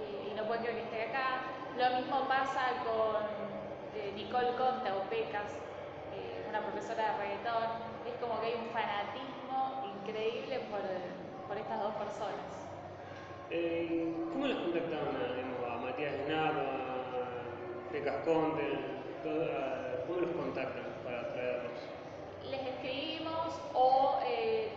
eh, 0.00 0.30
y 0.30 0.34
no 0.34 0.44
pueden 0.46 0.64
creer 0.64 0.78
que 0.78 0.84
esté 0.84 1.02
acá. 1.10 1.46
Lo 1.78 2.00
mismo 2.00 2.26
pasa 2.28 2.82
con 2.82 3.22
eh, 3.94 4.12
Nicole 4.16 4.54
Conte 4.56 4.90
o 4.90 5.02
Pecas, 5.08 5.54
una 6.48 6.60
profesora 6.60 7.02
de 7.02 7.18
reggaetón. 7.18 7.66
Es 8.06 8.14
como 8.20 8.40
que 8.40 8.46
hay 8.46 8.54
un 8.54 8.70
fanatismo 8.70 9.94
increíble 9.98 10.60
por, 10.70 10.80
por 11.48 11.56
estas 11.56 11.82
dos 11.82 11.94
personas. 11.94 12.50
¿Cómo 14.32 14.46
les 14.46 14.56
contactaron 14.56 15.14
a, 15.16 15.74
a 15.74 15.76
Matías 15.78 16.14
Knapp, 16.26 16.54
a 16.56 17.92
Pecas 17.92 18.24
Conte? 18.24 18.78
¿Cómo 20.06 20.20
los 20.20 20.30
contactan 20.30 20.93
Les 22.50 22.60
escribimos 22.66 23.54
o 23.72 24.18
eh, 24.26 24.68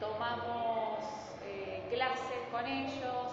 tomamos 0.00 0.98
eh, 1.44 1.82
clases 1.90 2.40
con 2.50 2.66
ellos 2.66 3.32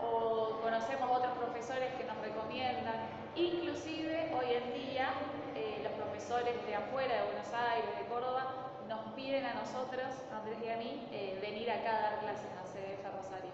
o 0.00 0.60
conocemos 0.62 1.10
otros 1.10 1.32
profesores 1.38 1.92
que 1.94 2.04
nos 2.04 2.18
recomiendan. 2.18 3.08
Inclusive 3.34 4.30
hoy 4.34 4.54
en 4.54 4.74
día 4.74 5.10
eh, 5.56 5.80
los 5.82 5.92
profesores 5.92 6.54
de 6.66 6.74
afuera, 6.74 7.14
de 7.14 7.22
Buenos 7.24 7.52
Aires, 7.52 7.90
de 7.98 8.04
Córdoba, 8.06 8.54
nos 8.88 9.12
piden 9.14 9.44
a 9.44 9.54
nosotros, 9.54 10.06
Andrés 10.32 10.58
y 10.64 10.68
a 10.68 10.76
mí, 10.76 11.08
venir 11.42 11.70
acá 11.70 11.98
a 11.98 12.02
dar 12.02 12.20
clases 12.20 12.48
a 12.56 12.64
CDF 12.64 13.04
Rosario. 13.16 13.52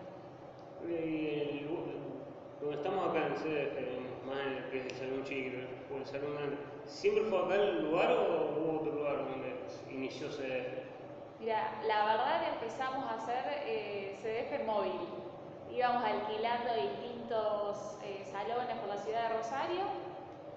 Donde 2.64 2.78
estamos 2.78 3.10
acá 3.10 3.26
en 3.26 3.34
CDF, 3.34 4.26
más 4.26 4.38
en 4.40 4.52
el 4.56 4.64
que 4.70 4.78
es 4.78 4.86
el 4.86 4.96
salón 4.96 5.24
chiquito, 5.24 5.58
o 5.92 5.96
el 5.98 6.06
salón 6.06 6.34
grande, 6.34 6.56
¿siempre 6.86 7.24
fue 7.24 7.38
acá 7.38 7.54
el 7.56 7.84
lugar 7.84 8.12
o 8.12 8.56
hubo 8.56 8.80
otro 8.80 8.92
lugar 8.92 9.18
donde 9.18 9.54
inició 9.90 10.28
CDF? 10.28 10.80
Mira, 11.40 11.78
la 11.86 12.06
verdad 12.06 12.54
empezamos 12.54 13.04
a 13.04 13.16
hacer 13.16 13.44
eh, 13.66 14.16
CDF 14.22 14.64
móvil. 14.64 14.98
Íbamos 15.70 16.04
alquilando 16.04 16.72
distintos 16.74 17.98
eh, 18.02 18.24
salones 18.24 18.76
por 18.78 18.88
la 18.88 18.96
ciudad 18.96 19.28
de 19.28 19.36
Rosario 19.36 19.84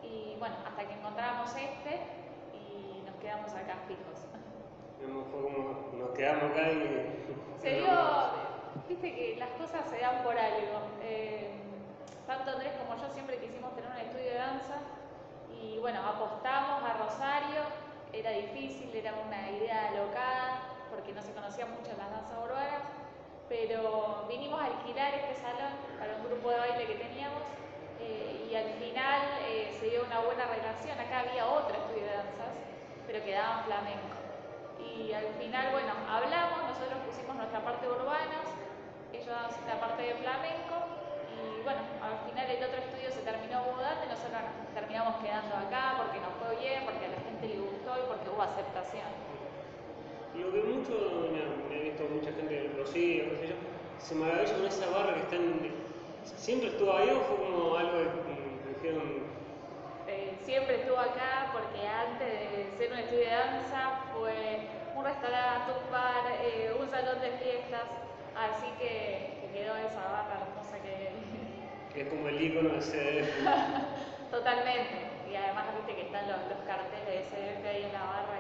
y 0.02 0.38
bueno, 0.40 0.56
hasta 0.66 0.88
que 0.88 0.94
encontramos 0.94 1.50
este 1.50 2.00
y 2.54 3.04
nos 3.06 3.16
quedamos 3.16 3.52
acá 3.54 3.80
fijos. 3.88 4.28
Fue 5.32 5.42
como 5.42 5.90
nos 5.94 6.10
quedamos 6.12 6.52
acá 6.52 6.72
y... 6.72 7.60
Se 7.60 7.70
dio, 7.80 7.88
viste 8.88 9.14
que 9.14 9.36
las 9.38 9.50
cosas 9.50 9.90
se 9.90 10.00
dan 10.00 10.24
por 10.24 10.38
algo. 10.38 10.47
Andrés 12.52 12.74
como 12.80 12.96
yo 12.96 13.10
siempre 13.14 13.38
quisimos 13.40 13.76
tener 13.76 13.92
un 13.92 13.98
estudio 13.98 14.32
de 14.32 14.38
danza 14.38 14.80
y 15.52 15.80
bueno, 15.80 16.00
apostamos 16.00 16.82
a 16.84 16.94
Rosario, 16.94 17.62
era 18.14 18.32
difícil, 18.32 18.96
era 18.96 19.14
una 19.26 19.52
idea 19.52 19.92
local, 19.92 20.64
porque 20.90 21.12
no 21.14 21.22
se 21.22 21.34
conocían 21.34 21.72
mucho 21.72 21.92
las 21.98 22.10
danzas 22.10 22.38
urbanas, 22.40 22.84
pero 23.50 24.26
vinimos 24.30 24.62
a 24.62 24.66
alquilar 24.66 25.14
este 25.14 25.36
salón 25.36 25.76
para 26.00 26.16
un 26.16 26.24
grupo 26.24 26.50
de 26.52 26.60
baile 26.60 26.86
que 26.86 26.96
teníamos 26.96 27.44
eh, 28.00 28.48
y 28.50 28.56
al 28.56 28.72
final 28.80 29.22
eh, 29.44 29.76
se 29.80 29.90
dio 29.90 30.06
una 30.06 30.20
buena 30.20 30.46
relación. 30.46 31.00
Acá 31.00 31.28
había 31.28 31.46
otro 31.48 31.76
estudio 31.76 32.06
de 32.06 32.16
danzas, 32.16 32.56
pero 33.06 33.24
que 33.24 33.32
daban 33.34 33.66
flamenco. 33.66 34.16
Y 34.80 35.12
al 35.12 35.28
final, 35.36 35.72
bueno, 35.72 35.92
hablamos, 36.08 36.64
nosotros 36.70 37.00
pusimos 37.08 37.36
nuestra 37.36 37.60
parte 37.60 37.88
urbana, 37.88 38.40
ellos 39.12 39.36
la 39.68 39.80
parte 39.80 40.02
de 40.04 40.16
flamenco 40.16 40.97
y 41.38 41.64
bueno, 41.64 41.82
al 42.02 42.18
final 42.26 42.46
el 42.50 42.64
otro 42.64 42.80
estudio 42.82 43.10
se 43.12 43.22
terminó 43.22 43.62
mudando 43.70 44.02
y 44.06 44.10
nosotros 44.10 44.42
nos 44.42 44.74
terminamos 44.74 45.22
quedando 45.22 45.54
acá 45.56 46.02
porque 46.02 46.18
nos 46.20 46.34
fue 46.42 46.58
bien, 46.58 46.86
porque 46.86 47.06
a 47.06 47.14
la 47.14 47.22
gente 47.22 47.44
le 47.48 47.60
gustó 47.62 47.92
y 47.98 48.04
porque 48.10 48.28
hubo 48.30 48.42
aceptación. 48.42 49.10
Lo 50.38 50.52
que 50.54 50.62
mucho, 50.62 50.94
me 51.34 51.76
he 51.76 51.82
visto 51.90 52.04
mucha 52.14 52.32
gente 52.32 52.72
lo 52.78 52.86
sigue, 52.86 53.30
qué 53.30 53.36
sé 53.38 53.48
yo, 53.50 53.58
se 53.98 54.16
maravilla 54.16 54.54
con 54.54 54.66
esa 54.66 54.90
barra 54.90 55.14
que 55.16 55.22
están. 55.22 55.88
¿Siempre 56.24 56.70
estuvo 56.70 56.94
ahí 56.94 57.10
o 57.10 57.22
fue 57.22 57.38
como 57.38 57.76
algo 57.76 57.98
que 57.98 58.70
dijeron? 58.76 59.24
Eh, 60.08 60.38
siempre 60.42 60.76
estuvo 60.76 61.00
acá 61.00 61.52
porque 61.52 61.88
antes 61.88 62.28
de 62.52 62.78
ser 62.78 62.92
un 62.92 63.00
estudio 63.00 63.26
de 63.26 63.32
danza 63.32 64.08
fue 64.14 64.70
un 64.96 65.04
restaurante, 65.04 65.72
un 65.84 65.92
bar, 65.92 66.24
eh, 66.42 66.74
un 66.80 66.90
salón 66.90 67.20
de 67.22 67.32
fiestas, 67.44 67.88
así 68.36 68.68
que, 68.80 69.42
que 69.42 69.48
quedó 69.54 69.76
esa 69.78 70.04
barra 70.06 70.48
hermosa 70.48 70.78
que, 70.82 71.12
es 72.02 72.08
como 72.10 72.28
el 72.28 72.42
icono 72.42 72.70
de 72.70 72.80
CDF. 72.80 73.32
Totalmente. 74.32 75.08
Y 75.32 75.36
además 75.36 75.66
viste 75.76 75.96
que 75.96 76.08
están 76.08 76.28
los, 76.28 76.38
carteles 76.66 77.06
de 77.06 77.22
CDF 77.26 77.66
ahí 77.66 77.84
en 77.84 77.94
la 77.94 78.04
barra 78.04 78.40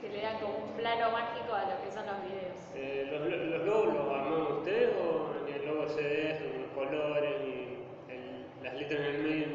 que, 0.00 0.08
le 0.08 0.20
dan 0.20 0.38
como 0.38 0.58
un 0.58 0.72
plano 0.76 1.10
mágico 1.12 1.54
a 1.54 1.64
lo 1.64 1.82
que 1.82 1.90
son 1.90 2.04
los 2.06 2.20
videos. 2.22 2.60
Eh, 2.74 3.08
los, 3.10 3.20
¿Los 3.24 3.66
logos 3.66 3.94
los 3.94 4.12
armaron 4.12 4.58
ustedes 4.58 4.90
o 5.00 5.32
ni 5.46 5.52
el 5.52 5.66
logo 5.66 5.86
CDF, 5.86 6.40
los 6.60 6.70
colores, 6.74 7.40
ni 7.40 8.62
las 8.62 8.74
letras 8.74 9.00
en 9.00 9.06
el 9.06 9.22
medio? 9.22 9.46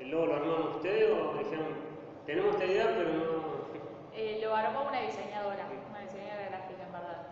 ¿El 0.00 0.10
logo 0.10 0.26
lo 0.26 0.34
armaron 0.34 0.68
ustedes 0.76 1.10
o 1.10 1.38
dijeron, 1.38 1.66
tenemos 2.26 2.52
esta 2.52 2.66
idea 2.66 2.94
pero 2.96 3.12
no... 3.14 3.58
Eh, 4.14 4.40
lo 4.42 4.54
armó 4.54 4.88
una 4.88 5.00
diseñadora, 5.02 5.68
una 5.88 6.00
diseñadora 6.00 6.48
gráfica 6.48 6.82
en 6.82 6.92
verdad. 6.92 7.26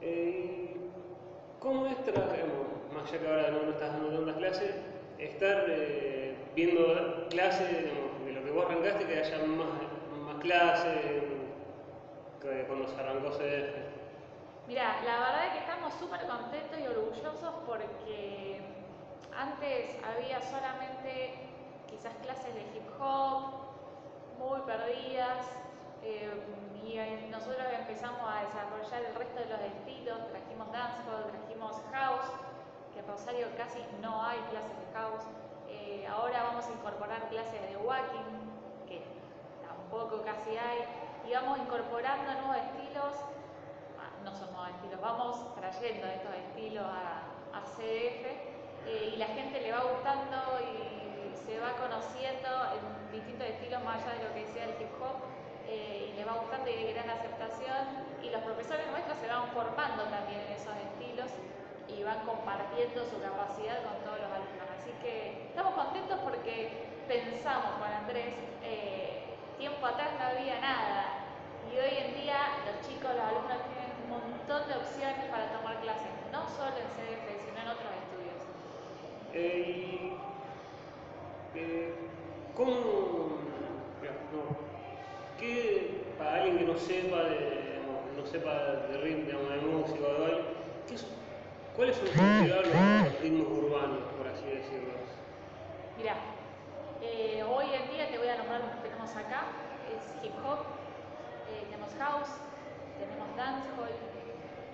Eh, 0.00 0.76
¿Cómo 1.60 1.86
es 1.86 2.02
trabajar, 2.02 2.40
más 2.92 3.08
allá 3.08 3.20
que 3.20 3.28
ahora 3.28 3.50
no, 3.50 3.70
estás 3.70 3.92
dando 3.92 4.10
tantas 4.10 4.36
clases, 4.36 4.74
estar 5.18 5.64
eh, 5.68 6.36
viendo 6.54 7.26
clases 7.30 7.68
de 7.68 8.32
lo 8.32 8.44
que 8.44 8.50
vos 8.50 8.66
arrancaste, 8.66 9.06
que 9.06 9.18
haya 9.18 9.38
más, 9.46 9.68
más 10.26 10.42
clases 10.42 10.96
que 12.40 12.64
cuando 12.66 12.88
se 12.88 13.00
arrancó 13.00 13.30
CDF? 13.30 13.92
Mira, 14.66 15.00
la 15.04 15.18
verdad 15.18 15.46
es 15.46 15.52
que 15.52 15.58
estamos 15.58 15.94
súper 15.94 16.20
contentos 16.26 16.78
y 16.78 16.86
orgullosos 16.86 17.54
porque 17.66 18.60
antes 19.36 19.96
había 20.04 20.40
solamente 20.42 21.34
quizás 21.88 22.14
clases 22.22 22.54
de 22.54 22.60
hip 22.60 22.88
hop 23.00 23.62
muy 24.38 24.60
perdidas, 24.62 25.46
eh, 26.02 26.30
y 26.84 27.30
nosotros 27.30 27.64
empezamos 27.78 28.20
a 28.26 28.44
desarrollar 28.44 29.04
el 29.04 29.14
resto 29.14 29.38
de 29.38 29.46
los 29.46 29.60
estilos, 29.60 30.18
trajimos 30.28 30.72
dancehall, 30.72 31.30
trajimos 31.30 31.76
house, 31.92 32.26
que 32.92 33.00
en 33.00 33.06
Rosario 33.06 33.46
casi 33.56 33.80
no 34.00 34.22
hay 34.22 34.38
clases 34.50 34.76
de 34.76 34.92
house. 34.94 35.24
Eh, 35.68 36.06
ahora 36.06 36.44
vamos 36.44 36.66
a 36.66 36.72
incorporar 36.72 37.28
clases 37.28 37.60
de 37.62 37.76
walking, 37.76 38.86
que 38.86 39.02
tampoco 39.66 40.22
casi 40.22 40.50
hay, 40.50 40.84
y 41.26 41.32
vamos 41.32 41.58
incorporando 41.58 42.32
nuevos 42.32 42.56
estilos, 42.56 43.14
ah, 43.98 44.10
no 44.24 44.34
son 44.34 44.52
nuevos 44.52 44.70
estilos, 44.76 45.00
vamos 45.00 45.54
trayendo 45.54 46.06
estos 46.06 46.34
estilos 46.34 46.84
a, 46.84 47.28
CDF 47.62 48.26
eh, 48.86 49.12
y 49.14 49.16
la 49.16 49.26
gente 49.26 49.60
le 49.60 49.70
va 49.70 49.80
gustando 49.84 50.36
y 50.60 51.36
se 51.46 51.60
va 51.60 51.72
conociendo 51.78 52.48
en 52.74 53.12
distintos 53.12 53.46
estilos 53.46 53.82
más 53.84 54.02
allá 54.02 54.18
de 54.18 54.24
lo 54.28 54.34
que 54.34 54.46
sea 54.52 54.64
el 54.64 54.82
hip 54.82 54.90
hop 55.00 55.22
eh, 55.68 56.10
y 56.10 56.16
le 56.16 56.24
va 56.24 56.32
gustando 56.42 56.68
y 56.68 56.74
hay 56.74 56.92
gran 56.92 57.08
aceptación 57.08 57.86
y 58.20 58.30
los 58.30 58.42
profesores 58.42 58.90
nuestros 58.90 59.16
se 59.18 59.28
van 59.28 59.46
formando 59.52 60.04
también 60.04 60.40
en 60.40 60.52
esos 60.52 60.74
estilos 60.74 61.30
y 61.88 62.02
van 62.02 62.20
compartiendo 62.26 63.04
su 63.04 63.20
capacidad 63.20 63.82
con 63.82 63.96
todos 64.04 64.20
los 64.20 64.30
alumnos. 64.30 64.68
Así 64.78 64.90
que 65.02 65.48
estamos 65.48 65.74
contentos 65.74 66.18
porque 66.22 66.90
pensamos 67.08 67.78
con 67.78 67.90
Andrés, 67.90 68.34
eh, 68.62 69.36
tiempo 69.58 69.86
atrás 69.86 70.10
no 70.18 70.24
había 70.26 70.60
nada 70.60 71.22
y 71.72 71.78
hoy 71.78 71.96
en 71.96 72.14
día 72.20 72.60
los 72.66 72.86
chicos, 72.86 73.10
los 73.14 73.24
alumnos 73.24 73.58
tienen 73.70 73.92
un 74.04 74.10
montón 74.10 74.68
de 74.68 74.74
opciones 74.76 75.24
para 75.30 75.52
tomar 75.52 75.80
clases, 75.80 76.10
no 76.30 76.48
solo 76.48 76.76
en 76.76 76.88
CDF, 76.92 77.26
sino 77.44 77.60
en 77.60 77.68
otros 77.68 77.92
estudios. 78.02 78.40
Eh, 79.32 80.12
¿Cómo? 82.56 82.70
No, 84.32 84.56
¿Qué, 85.38 86.04
para 86.18 86.42
alguien 86.42 86.58
que 86.58 86.64
no 86.64 86.78
sepa 86.78 87.24
de, 87.24 87.80
no 88.16 88.26
sepa 88.26 88.54
de 88.90 88.98
ritmo, 88.98 89.40
de 89.48 89.56
música, 89.60 90.06
baile, 90.18 90.44
¿cuáles 91.76 91.96
son 91.96 92.06
los 92.06 93.20
ritmos 93.20 93.48
urbanos, 93.48 94.00
por 94.16 94.26
así 94.28 94.44
decirlo? 94.44 94.92
Mira, 95.96 96.16
eh, 97.00 97.42
hoy 97.44 97.66
en 97.72 97.90
día 97.90 98.10
te 98.10 98.18
voy 98.18 98.28
a 98.28 98.36
nombrar 98.36 98.60
los 98.60 98.70
que 98.70 98.88
tenemos 98.88 99.10
acá. 99.16 99.44
es 99.88 100.24
hip 100.24 100.32
hop, 100.44 100.60
eh, 101.50 101.64
tenemos 101.68 101.90
house, 101.98 102.30
tenemos 102.98 103.36
dancehall, 103.36 103.90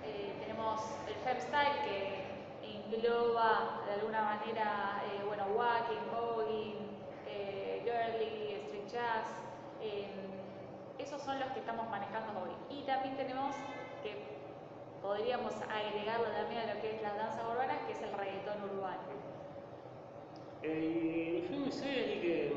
eh, 0.05 0.33
tenemos 0.39 0.81
el 1.07 1.15
femstyle 1.15 1.83
que 1.85 2.29
engloba 2.63 3.81
de 3.85 3.93
alguna 3.93 4.21
manera, 4.23 5.01
bueno, 5.27 5.45
walking, 5.55 6.05
voguing, 6.11 6.77
girly, 7.83 8.61
street 8.65 8.87
jazz. 8.87 9.27
esos 10.97 11.21
son 11.21 11.39
los 11.39 11.49
que 11.51 11.59
estamos 11.59 11.89
manejando 11.89 12.41
hoy. 12.41 12.77
Y 12.77 12.83
también 12.83 13.15
tenemos 13.15 13.55
que 14.03 14.38
podríamos 15.01 15.53
agregarlo 15.61 16.27
también 16.27 16.69
a 16.69 16.73
lo 16.73 16.81
que 16.81 16.95
es 16.95 17.01
las 17.01 17.15
danzas 17.15 17.41
urbanas, 17.49 17.77
que 17.87 17.93
es 17.93 18.01
el 18.01 18.11
reggaetón 18.11 18.63
urbano. 18.63 19.09
El 20.61 21.29
es 21.69 21.81
el 21.83 22.21
que 22.21 22.51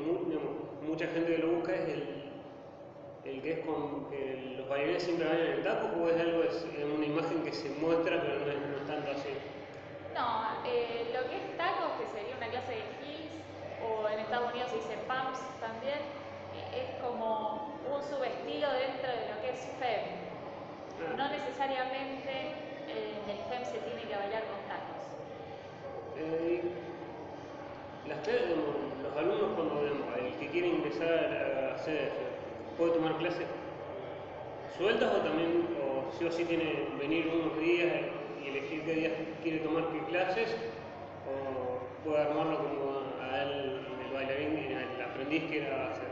mucha 0.81 1.07
gente 1.07 1.35
que 1.35 1.37
lo 1.37 1.55
busca 1.55 1.75
es 1.75 1.87
el, 1.87 2.31
el 3.25 3.41
que 3.41 3.51
es 3.53 3.59
con 3.65 4.09
que 4.09 4.55
los 4.57 4.67
bailarines 4.67 5.03
siempre 5.03 5.27
bailan 5.27 5.57
en 5.57 5.63
tacos 5.63 5.91
o 5.99 6.09
es 6.09 6.19
algo, 6.19 6.43
es 6.43 6.65
una 6.83 7.05
imagen 7.05 7.43
que 7.43 7.53
se 7.53 7.69
muestra 7.69 8.21
pero 8.21 8.39
no 8.39 8.51
es, 8.51 8.87
tanto 8.87 9.11
así. 9.11 9.29
No, 10.13 10.65
eh, 10.65 11.11
lo 11.13 11.29
que 11.29 11.37
es 11.37 11.57
tacos, 11.57 11.91
que 11.99 12.07
sería 12.17 12.35
una 12.37 12.47
clase 12.47 12.71
de 12.71 12.83
heels, 13.01 13.33
o 13.85 14.09
en 14.09 14.19
Estados 14.19 14.51
Unidos 14.51 14.69
se 14.71 14.77
dice 14.77 14.97
pumps 15.07 15.39
también, 15.59 15.99
eh, 16.53 16.81
es 16.81 17.01
como 17.01 17.77
un 17.89 18.01
subestilo 18.01 18.67
dentro 18.73 19.09
de 19.09 19.29
lo 19.29 19.41
que 19.41 19.49
es 19.51 19.59
FEM. 19.79 20.22
No 21.17 21.29
necesariamente 21.29 22.31
eh, 22.87 23.17
el 23.27 23.37
FEM 23.49 23.65
se 23.65 23.79
tiene 23.79 24.01
que 24.03 24.15
bailar 24.15 24.43
con 24.43 24.59
tacos. 24.67 25.03
las, 28.07 28.27
los 29.01 29.17
alumnos 29.17 29.51
cuando 29.55 29.85
el 29.85 30.33
que 30.39 30.47
quiere 30.47 30.67
ingresar 30.67 31.73
a 31.73 31.77
CDF, 31.77 32.77
puede 32.77 32.91
tomar 32.93 33.17
clases 33.17 33.47
sueltas 34.77 35.13
o 35.13 35.17
también, 35.17 35.67
o 35.79 36.11
sí 36.17 36.25
o 36.25 36.31
sí 36.31 36.45
tiene 36.45 36.89
venir 36.99 37.27
unos 37.27 37.59
días 37.59 37.93
y 38.43 38.49
elegir 38.49 38.83
qué 38.85 38.93
días 38.93 39.13
quiere 39.43 39.59
tomar 39.59 39.85
qué 39.91 39.99
clases, 40.09 40.55
o 41.29 42.03
puede 42.03 42.21
armarlo 42.23 42.57
como 42.57 43.01
a 43.21 43.43
él, 43.43 43.85
el 44.05 44.13
bailarín, 44.13 44.57
el 44.57 45.01
aprendiz 45.01 45.43
quiera 45.49 45.91
hacer. 45.91 46.07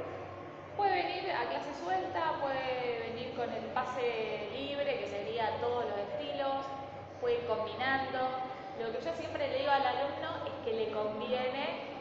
Puede 0.77 1.03
venir 1.03 1.31
a 1.31 1.50
clase 1.50 1.73
suelta, 1.83 2.39
puede 2.41 3.11
venir 3.11 3.33
con 3.35 3.51
el 3.51 3.63
pase 3.73 4.50
libre, 4.55 5.00
que 5.00 5.07
sería 5.07 5.57
todos 5.59 5.85
los 5.85 5.97
estilos, 5.97 6.65
puede 7.22 7.36
ir 7.36 7.46
combinando. 7.46 8.20
Lo 8.82 8.92
que 8.92 9.01
yo 9.01 9.13
siempre 9.13 9.48
le 9.48 9.60
digo 9.60 9.72
al 9.72 9.86
alumno 9.86 10.46
es 10.48 10.54
que 10.66 10.74
le 10.74 10.92
conviene 10.92 11.92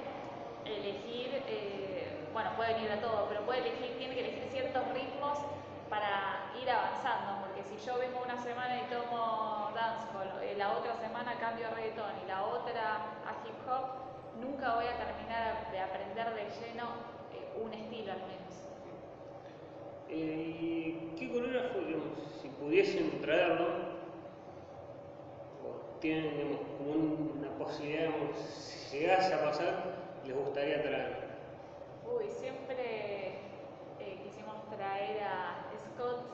elegir 0.65 1.43
eh, 1.47 1.91
bueno, 2.33 2.51
puede 2.57 2.75
venir 2.75 2.93
a 2.93 3.01
todo, 3.01 3.27
pero 3.29 3.43
puede 3.43 3.61
elegir, 3.61 3.97
tiene 3.99 4.15
que 4.15 4.21
elegir 4.21 4.49
ciertos 4.51 4.83
ritmos 4.95 5.39
para 5.89 6.53
ir 6.61 6.71
avanzando, 6.71 7.45
porque 7.45 7.65
si 7.65 7.85
yo 7.85 7.99
vengo 7.99 8.23
una 8.23 8.41
semana 8.41 8.81
y 8.81 8.85
tomo 8.85 9.71
dancehall, 9.75 10.31
y 10.45 10.57
la 10.57 10.73
otra 10.73 10.95
semana 10.97 11.35
cambio 11.41 11.67
a 11.67 11.71
reggaetón 11.71 12.13
y 12.25 12.29
la 12.29 12.45
otra 12.45 12.97
a 13.27 13.47
hip 13.47 13.57
hop, 13.67 14.41
nunca 14.41 14.77
voy 14.77 14.87
a 14.87 14.97
terminar 14.97 15.71
de 15.73 15.81
aprender 15.81 16.35
de 16.35 16.45
lleno 16.45 16.87
eh, 17.35 17.61
un 17.61 17.73
estilo 17.75 18.13
al 18.13 18.19
menos. 18.19 18.41
Eh, 20.09 21.15
¿Qué 21.19 21.33
coreógrafo, 21.33 21.79
si 22.41 22.49
pudiesen 22.49 23.21
traerlo, 23.21 23.90
tienen 26.01 26.59
como 26.79 26.93
una 26.93 27.51
posibilidad, 27.59 28.11
si 28.35 28.99
llegase 29.01 29.35
a 29.35 29.45
pasar, 29.45 29.85
les 30.25 30.35
gustaría 30.35 30.83
traerlo? 30.83 31.17
Uy, 32.07 32.29
siempre 32.29 33.39
eh, 33.99 34.21
quisimos 34.25 34.69
traer 34.71 35.23
a 35.23 35.67
Scott, 35.79 36.25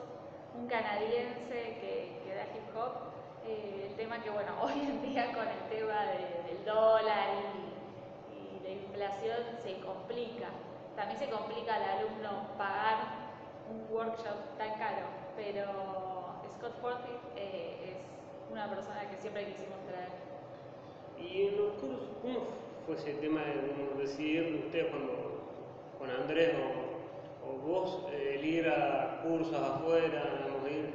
un 0.55 0.67
canadiense 0.67 1.77
que, 1.81 2.21
que 2.23 2.35
da 2.35 2.43
hip 2.55 2.75
hop. 2.75 3.07
Eh, 3.45 3.87
el 3.89 3.95
tema 3.95 4.21
que, 4.21 4.29
bueno, 4.29 4.53
hoy 4.61 4.79
en 4.79 5.01
día 5.01 5.33
con 5.33 5.47
el 5.47 5.59
tema 5.69 6.01
del 6.47 6.65
dólar 6.65 7.29
y, 7.43 7.67
la 8.63 8.73
inflación 8.73 9.43
se 9.63 9.79
complica. 9.79 10.47
También 10.95 11.19
se 11.19 11.29
complica 11.29 11.75
al 11.75 11.83
alumno 11.83 12.47
pagar 12.57 12.97
un 13.69 13.95
workshop 13.95 14.57
tan 14.57 14.73
caro, 14.79 15.07
pero 15.37 15.63
Scott 16.57 16.73
Forsyth 16.81 17.37
eh, 17.37 17.91
es 17.91 18.16
una 18.51 18.69
persona 18.69 19.09
que 19.09 19.17
siempre 19.17 19.45
quisimos 19.45 19.79
traer. 19.87 20.09
¿Y 21.17 21.47
en 21.47 21.57
los 21.57 21.73
cursos, 21.73 22.09
cómo 22.21 22.39
fue 22.85 22.95
ese 22.95 23.13
tema 23.15 23.41
de 23.41 24.01
decidir 24.01 24.63
ustedes 24.65 24.87
cuando 24.91 25.27
con 25.97 26.09
Andrés 26.09 26.53
o, 27.43 27.57
vos 27.65 28.05
eh, 28.11 28.35
el 28.39 28.45
ir 28.45 28.69
a 28.69 29.21
cursos 29.23 29.55
afuera, 29.55 30.37
digamos, 30.37 30.71
ir 30.71 30.93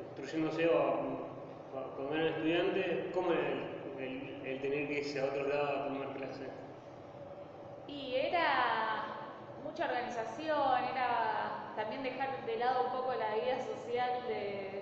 instruyéndose 0.00 0.66
o 0.68 1.30
cuando 1.96 2.14
eran 2.14 2.26
estudiantes, 2.28 3.14
¿cómo 3.14 3.32
era 3.32 3.50
el, 3.98 4.42
el, 4.44 4.60
tener 4.60 4.88
que 4.88 4.98
irse 5.00 5.20
a 5.20 5.26
otro 5.26 5.46
lado 5.46 5.68
a 5.68 5.84
tomar 5.84 6.16
clases? 6.16 6.48
Y 7.86 8.16
era 8.16 9.04
mucha 9.62 9.84
organización, 9.84 10.84
era 10.92 11.72
también 11.76 12.02
dejar 12.02 12.44
de 12.46 12.56
lado 12.56 12.86
un 12.86 12.92
poco 12.92 13.14
la 13.14 13.34
vida 13.34 13.58
social 13.60 14.26
de, 14.26 14.79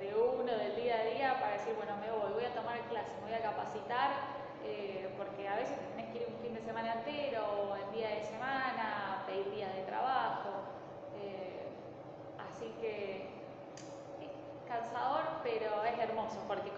de 0.00 0.14
uno, 0.14 0.50
del 0.50 0.74
día 0.76 0.96
a 0.96 1.04
día, 1.04 1.40
para 1.40 1.52
decir, 1.52 1.74
bueno, 1.76 1.92
me 2.00 2.10
voy, 2.10 2.32
voy 2.32 2.44
a 2.44 2.54
tomar 2.54 2.80
clases, 2.88 3.14
me 3.20 3.30
voy 3.30 3.34
a 3.34 3.42
capacitar 3.42 4.40
eh, 4.64 5.12
porque 5.16 5.46
a 5.48 5.56
veces 5.56 5.76
tenés 5.90 6.10
que 6.10 6.18
ir 6.18 6.26
un 6.28 6.40
fin 6.40 6.54
de 6.54 6.60
semana 6.60 6.94
entero 6.94 7.44
o 7.44 7.76
en 7.76 7.92
día 7.92 8.08
de 8.08 8.24
semana, 8.24 9.22
pedir 9.26 9.50
días 9.50 9.74
de 9.74 9.82
trabajo. 9.82 10.64
Eh, 11.20 11.68
así 12.38 12.72
que 12.80 13.28
es 14.20 14.32
cansador, 14.68 15.40
pero 15.42 15.84
es 15.84 15.98
hermoso 15.98 16.40
porque 16.48 16.70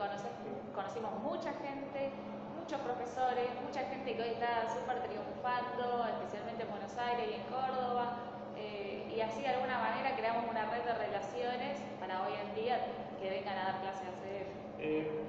conocimos 0.74 1.12
mucha 1.22 1.52
gente, 1.54 2.10
muchos 2.58 2.80
profesores, 2.80 3.46
mucha 3.62 3.82
gente 3.86 4.16
que 4.16 4.22
hoy 4.22 4.30
está 4.30 4.66
súper 4.74 5.02
triunfando, 5.02 6.06
especialmente 6.06 6.62
en 6.62 6.70
Buenos 6.70 6.96
Aires 6.98 7.26
y 7.30 7.34
en 7.34 7.44
Córdoba. 7.46 8.18
Eh, 8.56 9.12
y 9.14 9.20
así 9.20 9.42
de 9.42 9.48
alguna 9.48 9.78
manera 9.78 10.14
creamos 10.16 10.44
una 10.50 10.66
red 10.66 10.82
de 10.82 10.94
relaciones 10.94 11.78
para 11.98 12.22
hoy 12.22 12.34
en 12.34 12.54
día 12.54 12.78
que 13.22 13.30
vengan 13.30 13.56
a 13.56 13.64
dar 13.64 13.80
clases 13.80 14.02
a 14.02 14.12
CDF. 14.18 15.22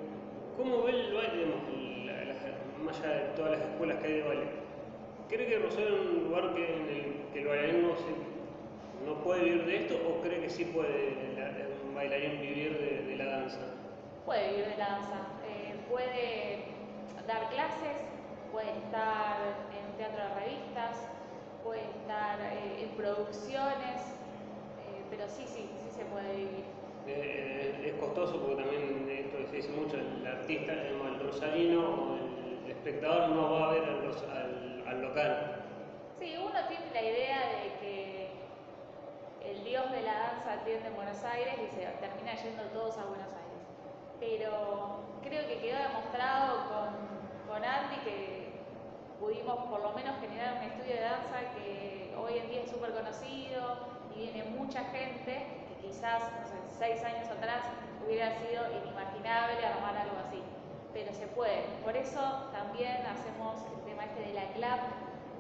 ¿Cómo 0.57 0.83
ve 0.83 0.91
el 0.91 1.13
baile? 1.13 1.45
más 2.83 2.99
allá 2.99 3.13
de 3.13 3.29
todas 3.35 3.51
las 3.51 3.61
escuelas 3.61 3.97
que 3.99 4.07
hay 4.07 4.13
de 4.13 4.23
baile. 4.23 4.47
¿Cree 5.29 5.47
que 5.47 5.59
Rosario 5.59 5.87
es 5.87 6.01
un 6.01 6.23
lugar 6.25 6.53
que, 6.53 6.75
en 6.75 6.81
el 6.89 7.23
que 7.31 7.41
el 7.41 7.47
bailarín 7.47 7.87
no, 9.05 9.23
puede 9.23 9.43
vivir 9.43 9.65
de 9.65 9.75
esto 9.77 9.95
o 10.07 10.21
cree 10.21 10.41
que 10.41 10.49
sí 10.49 10.65
puede 10.65 11.15
un 11.87 11.95
bailarín 11.95 12.41
vivir 12.41 13.07
de, 13.07 13.15
la 13.15 13.25
danza? 13.25 13.59
Puede 14.25 14.49
vivir 14.49 14.67
de 14.67 14.77
la 14.77 14.89
danza, 14.89 15.15
eh, 15.47 15.75
puede 15.89 16.65
dar 17.25 17.49
clases, 17.49 18.03
puede 18.51 18.71
estar 18.71 19.37
en 19.71 19.97
teatro 19.97 20.23
de 20.23 20.33
revistas, 20.41 20.97
puede 21.63 21.81
estar 21.81 22.39
eh, 22.41 22.83
en 22.83 22.89
producciones, 22.89 24.01
eh, 24.81 25.03
pero 25.09 25.27
sí, 25.27 25.45
sí, 25.47 25.69
sí 25.81 25.97
se 25.97 26.05
puede 26.05 26.35
vivir. 26.35 26.82
Es 27.07 27.93
costoso 27.99 28.39
porque 28.39 28.63
también 28.63 29.07
esto 29.09 29.49
se 29.49 29.57
dice 29.57 29.69
mucho, 29.69 29.97
el 29.97 30.25
artista, 30.25 30.73
el 30.73 31.19
rosarino 31.19 31.79
o 31.81 32.15
el 32.15 32.71
espectador 32.71 33.29
no 33.29 33.51
va 33.51 33.69
a 33.69 33.73
ver 33.73 33.83
al, 34.87 35.01
local. 35.01 35.63
Sí, 36.19 36.35
uno 36.37 36.59
tiene 36.67 36.85
la 36.93 37.01
idea 37.01 37.39
de 37.39 37.79
que 37.81 38.29
el 39.49 39.63
dios 39.63 39.91
de 39.91 40.01
la 40.03 40.13
danza 40.13 40.53
atiende 40.61 40.87
en 40.87 40.95
Buenos 40.95 41.23
Aires 41.23 41.55
y 41.57 41.75
se 41.75 41.85
termina 41.99 42.35
yendo 42.35 42.63
todos 42.73 42.97
a 42.97 43.05
Buenos 43.05 43.27
Aires. 43.27 43.63
Pero 44.19 44.99
creo 45.23 45.47
que 45.47 45.59
quedó 45.59 45.77
demostrado 45.79 46.69
con, 46.69 47.53
con 47.53 47.65
Andy 47.65 47.97
que 48.05 48.53
pudimos 49.19 49.57
por 49.65 49.81
lo 49.81 49.91
menos 49.93 50.19
generar 50.21 50.57
un 50.57 50.63
estudio 50.63 50.95
de 50.95 51.01
danza 51.01 51.39
que 51.55 52.13
hoy 52.15 52.37
en 52.37 52.49
día 52.49 52.61
es 52.61 52.69
súper 52.69 52.93
conocido 52.93 53.77
y 54.15 54.19
viene 54.19 54.43
mucha 54.43 54.83
gente 54.85 55.62
quizás, 55.83 56.23
no 56.39 56.47
sé, 56.47 56.57
seis 56.79 57.03
años 57.03 57.27
atrás 57.29 57.67
hubiera 58.05 58.31
sido 58.39 58.63
inimaginable 58.71 59.65
armar 59.65 59.97
algo 59.97 60.17
así 60.27 60.41
pero 60.93 61.11
se 61.11 61.27
puede. 61.27 61.65
Por 61.83 61.97
eso 61.97 62.21
también 62.53 63.01
hacemos 63.09 63.57
el 63.73 63.81
tema 63.83 64.05
este 64.05 64.29
de 64.29 64.33
la 64.33 64.45
CLAP, 64.53 64.79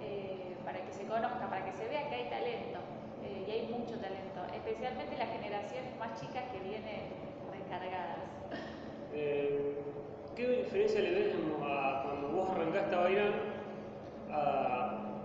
eh, 0.01 0.57
para 0.65 0.83
que 0.83 0.91
se 0.91 1.05
conozca, 1.05 1.47
para 1.47 1.63
que 1.63 1.71
se 1.73 1.87
vea 1.87 2.09
que 2.09 2.15
hay 2.15 2.29
talento, 2.29 2.79
eh, 3.23 3.45
y 3.47 3.51
hay 3.51 3.61
mucho 3.67 3.95
talento, 4.01 4.41
especialmente 4.53 5.15
las 5.17 5.29
generaciones 5.29 5.95
más 5.99 6.19
chicas 6.19 6.43
que 6.51 6.59
vienen 6.59 7.13
recargadas. 7.53 8.17
Eh, 9.13 9.77
¿Qué 10.35 10.47
diferencia 10.47 10.99
le 11.01 11.11
ves 11.11 11.35
a 11.61 12.01
cuando 12.03 12.29
vos 12.29 12.49
arrancaste 12.49 12.95
a 12.95 12.99
bailar 12.99 13.33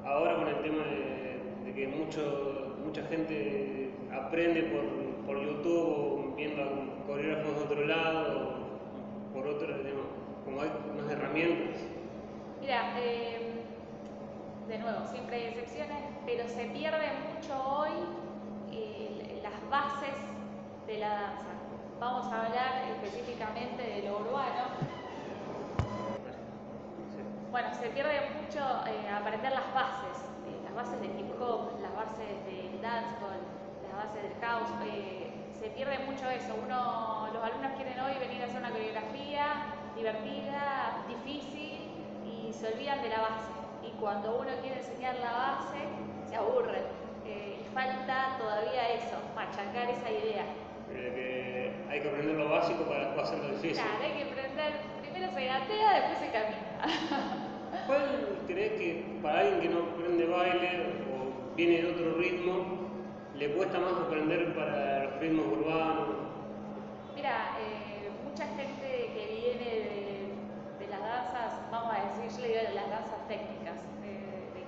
ahora 0.05 0.37
con 0.37 0.49
el 0.49 0.61
tema 0.61 0.85
de, 0.85 1.73
que 1.75 1.87
mucho, 1.87 2.77
mucha 2.85 3.03
gente 3.05 3.91
aprende 4.13 4.63
por, 4.65 5.08
por 5.29 5.39
YouTube 5.39 6.35
viendo 6.37 6.63
a 6.63 7.07
coreógrafos 7.07 7.55
de 7.59 7.65
otro 7.65 7.87
lado, 7.87 8.55
por 9.35 9.47
otro, 9.47 9.69
como 10.43 10.63
hay 10.63 10.71
unas 10.91 11.13
herramientas. 11.13 11.83
Mira, 12.63 12.99
eh, 12.99 13.63
de 14.67 14.79
nuevo, 14.79 15.05
siempre 15.05 15.37
hay 15.37 15.45
excepciones, 15.49 15.99
pero 16.25 16.49
se 16.49 16.65
pierde 16.65 17.09
mucho 17.29 17.63
hoy 17.63 17.91
eh, 18.73 19.41
las 19.43 19.71
bases 19.71 20.17
de 20.87 20.99
la 20.99 21.09
danza. 21.09 21.45
Vamos 22.01 22.33
a 22.33 22.47
hablar 22.47 22.85
específicamente 22.97 23.83
de 23.83 24.09
lo 24.09 24.21
urbano. 24.21 24.65
Bueno, 27.51 27.69
se 27.75 27.89
pierde 27.91 28.31
mucho 28.41 28.61
eh, 28.87 29.09
aprender 29.11 29.53
las 29.53 29.75
bases, 29.75 30.25
eh, 30.47 30.61
las 30.65 30.75
bases 30.75 31.01
del 31.03 31.21
hip 31.21 31.33
hop, 31.39 31.81
las 31.83 31.95
bases 31.95 32.29
del 32.47 32.81
dancehall, 32.81 33.41
bases 33.99 34.23
del 34.23 34.39
house. 34.41 34.71
se 35.59 35.69
pierde 35.71 35.99
mucho 36.07 36.31
eso. 36.31 36.55
Uno, 36.55 37.29
los 37.35 37.43
alumnos 37.43 37.73
quieren 37.75 37.99
hoy 37.99 38.15
venir 38.21 38.43
a 38.43 38.47
hacer 38.47 38.59
una 38.59 38.71
coreografía 38.71 39.75
divertida, 39.97 41.03
difícil 41.09 41.83
y 42.23 42.53
se 42.53 42.69
olvidan 42.73 43.03
de 43.03 43.09
la 43.09 43.21
base 43.21 43.51
y 43.83 43.91
cuando 44.01 44.39
uno 44.39 44.51
quiere 44.63 44.79
enseñar 44.79 45.17
la 45.17 45.33
base, 45.33 45.83
se 46.29 46.37
aburre. 46.37 46.83
Eh, 47.27 47.59
y 47.61 47.75
falta 47.75 48.37
todavía 48.39 48.95
eso, 48.95 49.19
machacar 49.35 49.91
esa 49.91 50.11
idea. 50.11 50.47
que 50.89 51.75
hay 51.91 52.01
que 52.01 52.09
aprender 52.09 52.37
lo 52.37 52.49
básico 52.49 52.85
para 52.85 53.07
después 53.07 53.27
hacerlo 53.27 53.49
difícil. 53.49 53.83
Claro, 53.83 53.99
hay 54.03 54.13
que 54.13 54.31
aprender, 54.31 54.73
primero 55.03 55.33
se 55.33 55.45
gatea, 55.45 55.93
después 55.95 56.19
se 56.19 56.31
camina. 56.31 57.49
¿Cuál 57.87 58.39
crees 58.47 58.73
que 58.73 59.19
para 59.23 59.41
alguien 59.41 59.61
que 59.61 59.69
no 59.69 59.83
aprende 59.91 60.27
baile 60.27 60.87
o 61.13 61.57
viene 61.57 61.83
de 61.83 61.91
otro 61.93 62.15
ritmo, 62.19 62.88
le 63.39 63.53
cuesta 63.53 63.79
más 63.79 63.93
aprender 63.93 64.53
para 64.53 65.05
los 65.05 65.21
ritmos 65.21 65.47
urbanos? 65.47 66.09
Mira, 67.15 67.55
eh, 67.61 68.11
mucha 68.25 68.45
gente 68.47 69.13
que 69.15 69.27
viene 69.31 69.65
de, 69.65 70.85
de, 70.85 70.87
las 70.91 71.01
danzas, 71.01 71.71
vamos 71.71 71.95
a 71.95 72.19
decir, 72.19 72.35
yo 72.35 72.43
le 72.43 72.49
digo 72.49 72.69
de 72.69 72.75
las 72.75 72.91
danzas 72.91 73.29
técnicas, 73.29 73.79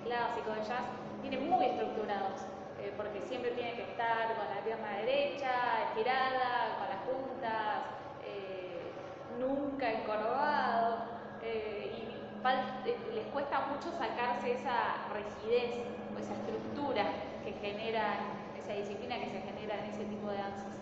clásico 0.05 0.51
de 0.51 0.61
jazz, 0.67 0.87
tiene 1.23 1.39
muy 1.39 1.67
estructurados, 1.67 2.43
eh, 2.81 2.93
porque 2.97 3.21
siempre 3.23 3.53
tiene 3.53 3.75
que 3.75 3.83
estar 3.83 4.35
con 4.35 4.47
la 4.55 4.61
pierna 4.65 4.99
derecha, 4.99 5.51
estirada, 5.89 6.79
con 6.79 6.89
las 6.91 7.03
puntas, 7.07 7.79
eh, 8.25 8.91
nunca 9.39 9.93
encorvado, 9.93 11.11
y 11.43 13.15
les 13.15 13.27
cuesta 13.27 13.67
mucho 13.67 13.91
sacarse 13.93 14.53
esa 14.53 15.07
rigidez 15.15 15.83
o 16.15 16.19
esa 16.19 16.35
estructura 16.35 17.05
que 17.45 17.53
genera, 17.53 18.40
esa 18.61 18.75
disciplina 18.75 19.19
que 19.19 19.31
se 19.31 19.41
genera 19.41 19.79
en 19.81 19.91
ese 19.91 20.05
tipo 20.05 20.31
de 20.31 20.39
danzas. 20.39 20.77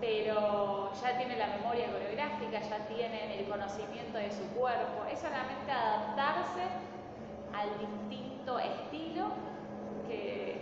Pero 0.00 0.92
ya 0.94 1.18
tienen 1.18 1.38
la 1.38 1.58
memoria 1.58 1.90
coreográfica, 1.90 2.60
ya 2.60 2.86
tienen 2.86 3.30
el 3.32 3.44
conocimiento 3.46 4.18
de 4.18 4.30
su 4.30 4.46
cuerpo, 4.54 5.04
es 5.10 5.18
solamente 5.18 5.70
adaptarse 5.70 6.62
al 7.52 7.68
distinto 7.78 8.58
estilo 8.58 9.26
que 10.06 10.56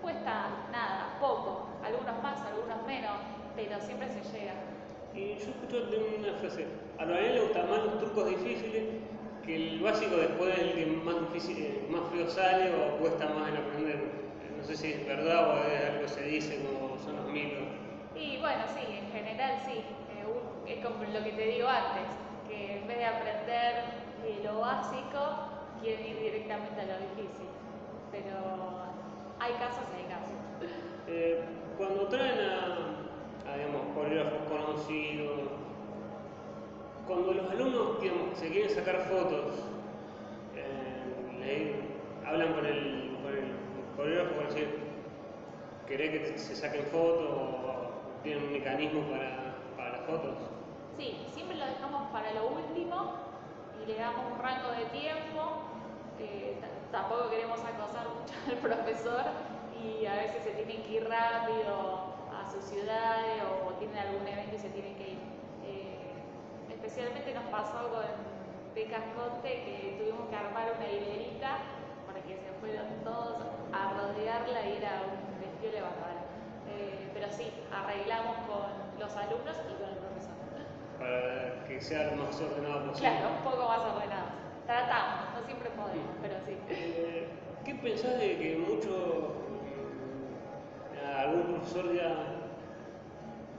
cuesta 0.00 0.68
nada, 0.70 1.18
poco, 1.20 1.66
algunos 1.82 2.22
más, 2.22 2.38
algunos 2.46 2.86
menos, 2.86 3.18
pero 3.56 3.80
siempre 3.80 4.08
se 4.08 4.22
llega. 4.30 4.54
Y 5.14 5.34
yo 5.38 5.50
escucho 5.50 5.86
de 5.86 6.18
una 6.18 6.34
frase, 6.38 6.66
a 6.98 7.04
los 7.04 7.20
le 7.20 7.40
gustan 7.40 7.70
más 7.70 7.84
los 7.84 7.98
trucos 7.98 8.28
difíciles 8.28 8.84
que 9.44 9.56
el 9.56 9.80
básico 9.80 10.16
después 10.16 10.54
es 10.54 10.60
el 10.60 10.72
que 10.74 10.86
más 11.04 11.20
difícil, 11.20 11.86
más 11.90 12.08
frío 12.10 12.28
sale 12.28 12.72
o 12.74 12.98
cuesta 12.98 13.26
más 13.28 13.48
en 13.48 13.56
aprender. 13.56 14.23
No 14.64 14.68
sé 14.68 14.76
si 14.78 14.92
es 14.92 15.06
verdad 15.06 15.50
o 15.50 15.68
es 15.68 15.90
algo 15.90 16.00
que 16.00 16.08
se 16.08 16.22
dice 16.22 16.64
como 16.64 16.98
son 16.98 17.16
los 17.16 17.26
mitos. 17.26 17.64
Y 18.16 18.38
bueno, 18.38 18.62
sí, 18.74 18.96
en 18.96 19.12
general 19.12 19.60
sí. 19.62 19.84
Eh, 20.16 20.24
es 20.66 20.82
como 20.82 21.04
lo 21.04 21.22
que 21.22 21.32
te 21.32 21.46
digo 21.48 21.68
antes, 21.68 22.08
que 22.48 22.78
en 22.78 22.88
vez 22.88 22.96
de 22.96 23.04
aprender 23.04 23.74
eh, 24.24 24.40
lo 24.42 24.60
básico, 24.60 25.20
quieren 25.82 26.06
ir 26.06 26.18
directamente 26.18 26.80
a 26.80 26.84
lo 26.84 26.94
difícil. 26.94 27.46
Pero 28.10 28.38
hay 29.38 29.52
casos 29.52 29.84
y 29.92 30.00
hay 30.00 30.08
casos. 30.08 30.38
Eh, 31.08 31.44
cuando 31.76 32.08
traen 32.08 32.38
a, 32.40 33.56
digamos, 33.58 33.94
coreógrafos 33.94 34.48
conocidos, 34.48 35.42
cuando 37.06 37.34
los 37.34 37.50
alumnos 37.50 37.98
se 38.32 38.48
quieren 38.48 38.70
sacar 38.70 39.00
fotos, 39.10 39.56
eh, 41.42 41.82
hablan 42.26 42.54
con 42.54 42.64
el 42.64 43.03
coreógrafo 43.96 44.34
para 44.36 44.48
decir, 44.48 44.78
¿querés 45.86 46.10
que 46.10 46.38
se 46.38 46.56
saquen 46.56 46.84
fotos 46.86 47.30
o 47.30 48.22
tienen 48.22 48.44
un 48.44 48.52
mecanismo 48.52 49.02
para, 49.10 49.56
para 49.76 49.98
las 49.98 50.06
fotos? 50.06 50.38
Sí, 50.96 51.26
siempre 51.32 51.56
lo 51.56 51.66
dejamos 51.66 52.10
para 52.10 52.32
lo 52.32 52.48
último 52.48 53.14
y 53.82 53.86
le 53.86 53.96
damos 53.96 54.32
un 54.32 54.38
rango 54.38 54.70
de 54.70 54.84
tiempo 54.86 55.64
tampoco 56.94 57.28
queremos 57.28 57.58
acosar 57.58 58.06
mucho 58.06 58.34
al 58.46 58.56
profesor 58.58 59.22
y 59.74 60.06
a 60.06 60.14
veces 60.14 60.44
se 60.44 60.50
tienen 60.50 60.80
que 60.84 60.92
ir 60.92 61.08
rápido 61.08 62.14
a 62.30 62.48
sus 62.48 62.62
ciudades 62.64 63.42
o, 63.42 63.74
tienen 63.74 63.98
algún 63.98 64.26
evento 64.26 64.54
y 64.54 64.58
se 64.60 64.68
tienen 64.70 64.94
que 64.94 65.10
ir. 65.10 65.18
Eh, 65.66 66.70
especialmente 66.70 67.34
nos 67.34 67.44
pasó 67.50 67.90
con 67.90 68.06
Becas 68.76 69.02
Conte 69.16 69.50
que 69.50 69.84
armar 70.34 70.72
una 70.78 70.88
hilerita 70.88 71.58
porque 72.06 72.38
se 72.38 72.50
fueron 72.60 72.86
todos 73.02 73.42
a 73.72 73.92
rodearla 73.98 74.66
y 74.66 74.76
era 74.78 75.02
un 75.64 75.70
desfile 75.70 75.80
bárbaro. 75.80 76.20
Eh, 76.68 77.10
pero 77.14 77.26
sí, 77.32 77.50
arreglamos 77.72 78.36
con 78.46 79.00
los 79.00 79.16
alumnos 79.16 79.56
y 79.68 79.74
con 79.74 79.88
el 79.90 79.96
profesor. 79.96 80.34
Para 80.98 81.64
que 81.66 81.80
sea 81.80 82.10
lo 82.10 82.24
más 82.24 82.40
ordenado 82.40 82.90
posible. 82.90 83.10
Claro, 83.10 83.28
un 83.36 83.44
poco 83.44 83.68
más 83.68 83.80
ordenado. 83.80 84.28
Tratamos, 84.66 85.34
no 85.34 85.46
siempre 85.46 85.70
podemos, 85.70 86.14
pero 86.22 86.34
sí. 86.46 86.56
Eh, 86.70 87.28
¿Qué 87.64 87.74
pensás 87.76 88.18
de 88.18 88.38
que 88.38 88.56
mucho, 88.56 89.34
mm, 90.92 91.18
algún 91.18 91.42
profesor 91.54 91.94
ya, 91.94 92.14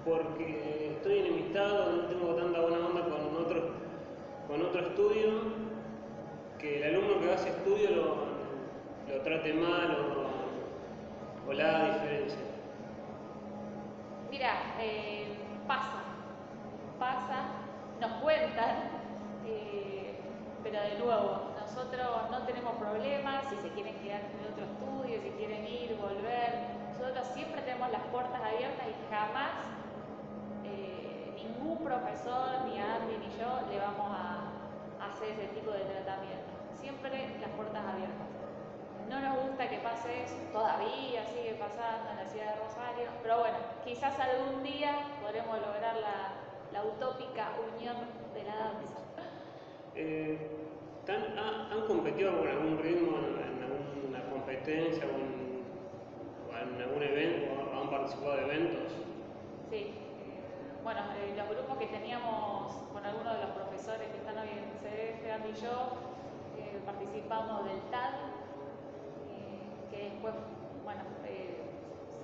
porque 0.04 0.94
estoy 0.98 1.20
enemistado, 1.20 1.91
no 1.91 2.08
tengo 2.08 2.36
tanta 2.36 2.62
buena 2.62 2.86
onda 2.86 3.02
con 3.04 3.36
otro, 3.36 3.72
con 4.48 4.62
otro 4.62 4.82
estudio, 4.82 5.65
que 6.60 6.78
el 6.78 6.96
alumno 6.96 7.20
que 7.20 7.34
hace 7.34 7.50
estudio 7.50 7.89
lo, 7.91 8.36
trate 9.24 9.54
mal 9.54 9.91
o, 9.96 10.14
o 11.48 11.54
la 11.54 11.86
diferencia? 11.86 12.40
Mira, 14.30 14.76
eh, 14.80 15.28
pasa, 15.68 16.04
pasa, 17.00 17.46
nos 18.00 18.12
cuentan. 18.22 19.06
Eh, 19.46 20.20
pero 20.64 20.82
de 20.82 20.98
nuevo, 20.98 21.52
nosotros 21.62 22.32
no 22.32 22.40
tenemos 22.46 22.74
problemas 22.78 23.46
si 23.50 23.56
se 23.58 23.70
quieren 23.70 23.96
quedar 24.00 24.22
en 24.22 24.52
otro 24.52 24.66
estudio, 24.66 25.22
si 25.22 25.30
quieren 25.38 25.66
ir, 25.68 25.96
volver. 25.96 26.76
Nosotros 26.90 27.28
siempre 27.34 27.62
tenemos 27.62 27.92
las 27.92 28.02
puertas 28.12 28.42
abiertas 28.42 28.88
y 28.88 29.14
jamás 29.14 29.52
eh, 30.64 31.36
ningún 31.36 31.84
profesor, 31.84 32.66
ni 32.66 32.80
Andy 32.80 33.18
ni 33.20 33.38
yo, 33.38 33.62
le 33.70 33.78
vamos 33.78 34.10
a, 34.10 34.52
hacer 35.06 35.30
ese 35.30 35.48
tipo 35.50 35.72
de 35.72 35.82
tratamiento. 35.82 36.50
Siempre 36.74 37.38
las 37.40 37.52
puertas 37.52 37.86
abiertas. 37.86 38.28
No 39.08 39.20
nos 39.20 39.48
gusta 39.48 39.70
que 39.70 39.78
pase 39.78 40.24
eso, 40.24 40.36
todavía 40.52 40.95
pasando 41.76 42.12
en 42.12 42.18
la 42.18 42.26
ciudad 42.26 42.56
de 42.56 42.62
Rosario, 42.62 43.08
pero 43.22 43.40
bueno, 43.40 43.58
quizás 43.84 44.20
algún 44.20 44.64
día 44.64 44.96
podremos 45.22 45.60
lograr 45.60 45.96
la, 45.98 46.46
la 46.72 46.84
utópica 46.84 47.52
unión 47.60 47.96
de 48.34 48.44
la 48.44 48.56
danza. 48.56 49.00
Eh, 49.96 50.38
¿han, 51.08 51.88
competido 51.88 52.38
con 52.38 52.48
algún 52.48 52.78
ritmo 52.80 53.18
en, 53.18 53.64
alguna 53.64 54.30
competencia 54.30 55.06
o 55.06 56.56
en, 56.58 56.82
algún 56.82 57.04
evento 57.04 57.54
o 57.54 57.82
han 57.82 57.90
participado 57.90 58.36
de 58.36 58.44
eventos? 58.44 58.92
Sí. 59.70 59.94
Bueno, 60.84 61.02
eh, 61.18 61.34
los 61.36 61.50
grupos 61.50 61.78
que 61.78 61.88
teníamos 61.88 62.74
con 62.94 63.06
algunos 63.06 63.34
de 63.36 63.42
los 63.42 63.52
profesores 63.52 64.08
que 64.10 64.18
están 64.18 64.38
hoy 64.38 64.50
en 64.50 64.66
CDF, 64.82 65.34
Andy 65.34 65.50
y 65.50 65.62
yo, 65.62 65.98
eh, 66.58 66.80
participamos 66.86 67.66
del 67.66 67.82
TAD, 67.90 68.14
que 69.90 70.10
después, 70.10 70.34
bueno, 70.84 71.02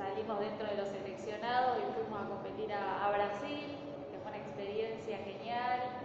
salimos 0.01 0.39
dentro 0.39 0.65
de 0.65 0.75
los 0.75 0.89
seleccionados 0.89 1.77
y 1.77 1.93
fuimos 1.93 2.17
a 2.17 2.25
competir 2.27 2.73
a 2.73 3.09
Brasil, 3.13 3.77
que 4.09 4.17
fue 4.17 4.31
una 4.31 4.41
experiencia 4.41 5.17
genial 5.17 6.01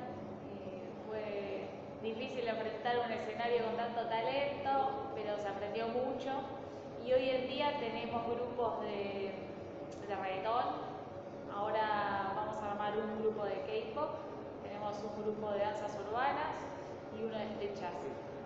difícil 2.07 2.47
enfrentar 2.47 2.99
un 3.05 3.11
escenario 3.11 3.65
con 3.65 3.77
tanto 3.77 4.07
talento, 4.07 5.11
pero 5.15 5.37
se 5.39 5.49
aprendió 5.49 5.89
mucho. 5.89 6.31
Y 7.05 7.13
hoy 7.13 7.31
en 7.31 7.49
día 7.49 7.79
tenemos 7.81 8.25
grupos 8.27 8.81
de, 8.83 9.35
de 10.07 10.15
reggaetón, 10.15 10.87
ahora 11.53 12.33
vamos 12.37 12.57
a 12.59 12.73
armar 12.73 12.93
un 12.97 13.23
grupo 13.23 13.45
de 13.45 13.55
K-pop, 13.67 14.11
tenemos 14.63 14.95
un 15.03 15.23
grupo 15.23 15.51
de 15.51 15.59
danzas 15.59 15.99
urbanas 16.09 16.55
y 17.19 17.25
uno 17.25 17.37
de 17.37 17.47
flechas. 17.59 17.93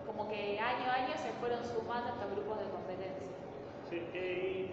Como 0.07 0.29
que 0.29 0.59
año 0.59 0.91
a 0.91 0.95
año 0.95 1.15
se 1.17 1.31
fueron 1.39 1.63
sumando 1.65 2.11
estos 2.11 2.31
grupos 2.31 2.59
de 2.61 2.65
competencia. 2.71 3.29
Sí, 3.91 4.09
eh, 4.15 4.71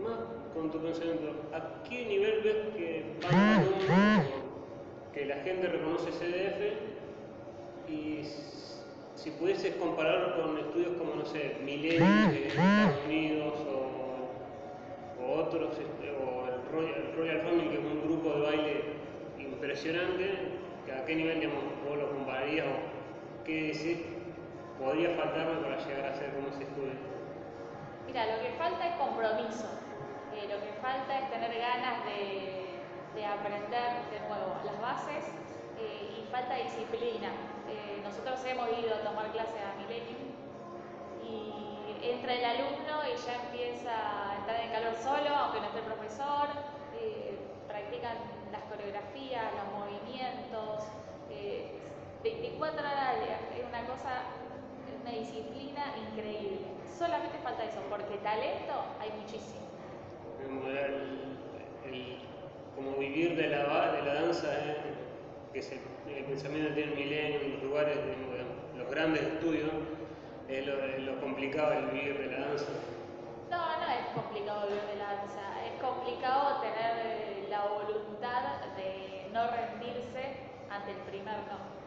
más 0.00 0.18
con 0.54 0.70
tu 0.70 0.78
pensamiento, 0.78 1.32
¿a 1.52 1.82
qué 1.88 2.06
nivel 2.06 2.42
ves 2.42 2.56
que 2.76 3.04
va 3.24 4.24
que 5.12 5.26
la 5.26 5.36
gente 5.36 5.66
reconoce 5.66 6.10
CDF 6.10 7.90
y 7.90 8.22
si 9.14 9.30
pudieses 9.32 9.74
compararlo 9.76 10.40
con 10.40 10.58
estudios 10.58 10.92
como, 10.98 11.14
no 11.16 11.24
sé, 11.24 11.56
Millennium 11.64 12.30
de 12.30 12.46
Estados 12.48 13.04
Unidos 13.06 13.54
o, 13.66 15.24
o 15.24 15.40
otros, 15.40 15.72
este, 15.72 16.10
o 16.10 16.46
el 16.46 16.72
Royal, 16.72 17.12
Royal 17.16 17.40
Family, 17.40 17.68
que 17.68 17.74
es 17.74 17.84
un 17.84 18.02
grupo 18.04 18.30
de 18.30 18.40
baile 18.42 18.82
impresionante, 19.38 20.34
que 20.86 20.92
¿a 20.92 21.04
qué 21.04 21.16
nivel 21.16 21.40
digamos, 21.40 21.64
vos 21.88 21.98
lo 21.98 22.10
compararías 22.10 22.66
o 22.66 23.44
qué 23.44 23.72
decís 23.72 23.98
podría 24.78 25.10
faltarme 25.16 25.62
para 25.62 25.84
llegar 25.84 26.12
a 26.12 26.14
ser 26.14 26.32
como 26.34 26.48
ese 26.48 26.62
estudio? 26.62 26.92
Mira, 28.06 28.36
lo 28.36 28.42
que 28.42 28.50
falta 28.56 28.86
es 28.86 28.94
compromiso, 28.94 29.66
eh, 30.38 30.46
lo 30.48 30.60
que 30.62 30.72
falta 30.80 31.18
es 31.18 31.30
tener 31.30 31.50
ganas 31.58 32.04
de, 32.04 32.78
de 33.14 33.26
aprender 33.26 34.06
de 34.10 34.20
nuevo 34.28 34.54
las 34.64 34.80
bases 34.80 35.24
eh, 35.78 36.14
y 36.14 36.30
falta 36.30 36.54
disciplina. 36.54 37.30
Eh, 37.68 38.00
nosotros 38.04 38.38
hemos 38.44 38.68
ido 38.78 38.94
a 38.94 39.00
tomar 39.00 39.32
clases 39.32 39.58
a 39.58 39.74
Millennium 39.82 40.30
y 41.26 42.08
entra 42.08 42.32
el 42.34 42.44
alumno 42.44 43.02
y 43.04 43.16
ya 43.18 43.34
empieza 43.34 43.90
a 43.90 44.36
entrar 44.38 44.60
en 44.60 44.70
calor 44.70 44.94
solo, 44.94 45.34
aunque 45.34 45.60
no 45.60 45.66
esté 45.66 45.78
el 45.80 45.84
profesor, 45.84 46.48
practican 47.66 48.16
las 48.52 48.62
coreografías, 48.62 49.44
los 49.58 49.68
movimientos, 49.74 50.84
24 52.22 52.80
horas 52.80 53.08
al 53.08 53.20
día, 53.24 53.38
es 53.58 53.64
una 53.68 53.84
cosa, 53.86 54.22
una 55.02 55.10
disciplina 55.10 55.94
increíble. 56.10 56.60
Solamente 56.96 57.38
falta 57.38 57.64
eso, 57.64 57.80
porque 57.90 58.16
talento 58.18 58.74
hay 59.00 59.10
muchísimo. 59.20 59.67
Como 62.74 62.96
vivir 62.98 63.36
de 63.36 63.48
la, 63.48 63.92
de 63.92 64.02
la 64.02 64.14
danza 64.14 64.48
que 65.52 65.58
es 65.58 65.72
el, 65.72 66.24
pensamiento 66.24 66.74
tiene 66.74 66.94
milenio 66.94 67.40
en 67.40 67.52
los 67.54 67.62
lugares, 67.62 67.96
de, 67.96 68.78
los 68.78 68.90
grandes 68.90 69.22
estudios, 69.22 69.70
es 70.48 70.66
lo, 70.66 71.20
complicado 71.20 71.72
el 71.72 71.86
vivir 71.86 72.18
de 72.18 72.26
la 72.38 72.46
danza. 72.46 72.66
No, 73.50 73.56
no 73.56 73.86
es 73.92 74.06
complicado 74.14 74.66
vivir 74.68 74.82
de 74.82 74.96
la 74.96 75.14
danza, 75.14 75.66
es 75.66 75.82
complicado 75.82 76.60
tener 76.60 77.48
la 77.48 77.62
voluntad 77.66 78.60
de 78.76 79.28
no 79.32 79.50
rendirse 79.50 80.36
ante 80.70 80.90
el 80.92 80.98
primer 80.98 81.36
no. 81.48 81.78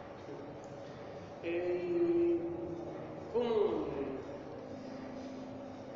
Eh, 1.44 2.38
¿Cómo, 3.32 3.86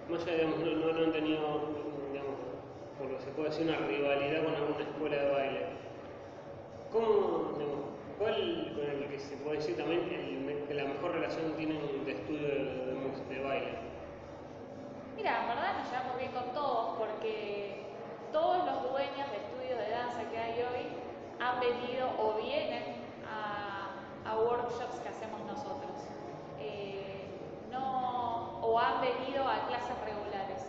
más 0.08 0.22
allá, 0.22 0.34
digamos, 0.34 0.58
no, 0.60 0.92
no, 0.92 1.04
han 1.04 1.12
tenido, 1.12 1.75
por 3.08 3.20
se 3.22 3.30
puede 3.30 3.50
decir, 3.50 3.68
una 3.68 3.78
rivalidad 3.86 4.44
con 4.44 4.54
alguna 4.54 4.82
escuela 4.82 5.16
de 5.16 5.30
baile? 5.30 5.66
¿Cómo, 6.92 7.52
¿Cuál 8.18 8.72
con 8.74 8.84
el 8.84 9.08
que 9.08 9.18
se 9.18 9.36
puede 9.36 9.58
decir 9.58 9.76
también 9.76 10.08
que 10.66 10.74
la 10.74 10.84
mejor 10.84 11.12
relación 11.12 11.52
tienen 11.56 11.80
de 12.04 12.12
estudio 12.12 12.48
de, 12.48 13.42
baile? 13.42 13.78
Mira, 15.16 15.42
en 15.42 15.48
verdad 15.48 15.78
nos 15.78 15.90
llevamos 15.90 16.18
bien 16.18 16.32
con 16.32 16.52
todos 16.52 16.98
porque 16.98 17.84
todos 18.32 18.64
los 18.64 18.90
dueños 18.90 19.30
de 19.30 19.36
estudios 19.36 19.78
de 19.78 19.90
danza 19.90 20.28
que 20.30 20.38
hay 20.38 20.60
hoy 20.60 20.86
han 21.38 21.60
venido 21.60 22.08
o 22.18 22.34
vienen 22.40 22.96
a, 23.28 24.36
workshops 24.36 25.00
que 25.00 25.08
hacemos 25.08 25.40
nosotros. 25.46 25.96
Eh, 26.60 27.24
no, 27.70 28.60
o 28.60 28.78
han 28.78 29.00
venido 29.00 29.44
a 29.48 29.66
clases 29.66 29.96
regulares, 30.04 30.66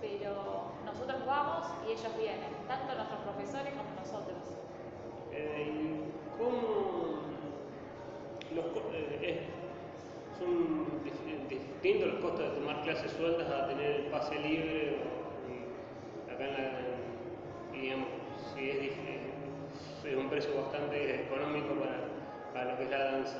pero 0.00 0.70
nosotros 0.92 1.24
vamos 1.26 1.66
y 1.86 1.92
ellos 1.92 2.16
vienen, 2.18 2.50
tanto 2.66 2.94
nuestros 2.94 3.20
profesores 3.20 3.72
como 3.74 3.90
nosotros. 3.94 4.38
Eh, 5.32 6.00
¿Cómo 6.36 7.20
los, 8.54 8.66
eh, 9.22 9.46
son 10.38 11.00
distintos 11.48 12.14
los 12.14 12.20
costos 12.20 12.40
de 12.40 12.60
tomar 12.60 12.82
clases 12.82 13.12
sueltas 13.12 13.48
a 13.48 13.68
tener 13.68 13.90
el 14.00 14.06
pase 14.06 14.38
libre? 14.38 14.98
O, 14.98 16.32
acá 16.32 16.44
en 16.44 16.52
la, 16.54 16.70
digamos, 17.72 18.08
si 18.54 18.70
es, 18.70 18.76
es, 18.78 20.16
un 20.16 20.28
precio 20.28 20.60
bastante 20.60 21.26
económico 21.26 21.74
para, 21.74 22.08
para 22.52 22.72
lo 22.72 22.78
que 22.78 22.84
es 22.84 22.90
la 22.90 23.04
danza. 23.04 23.38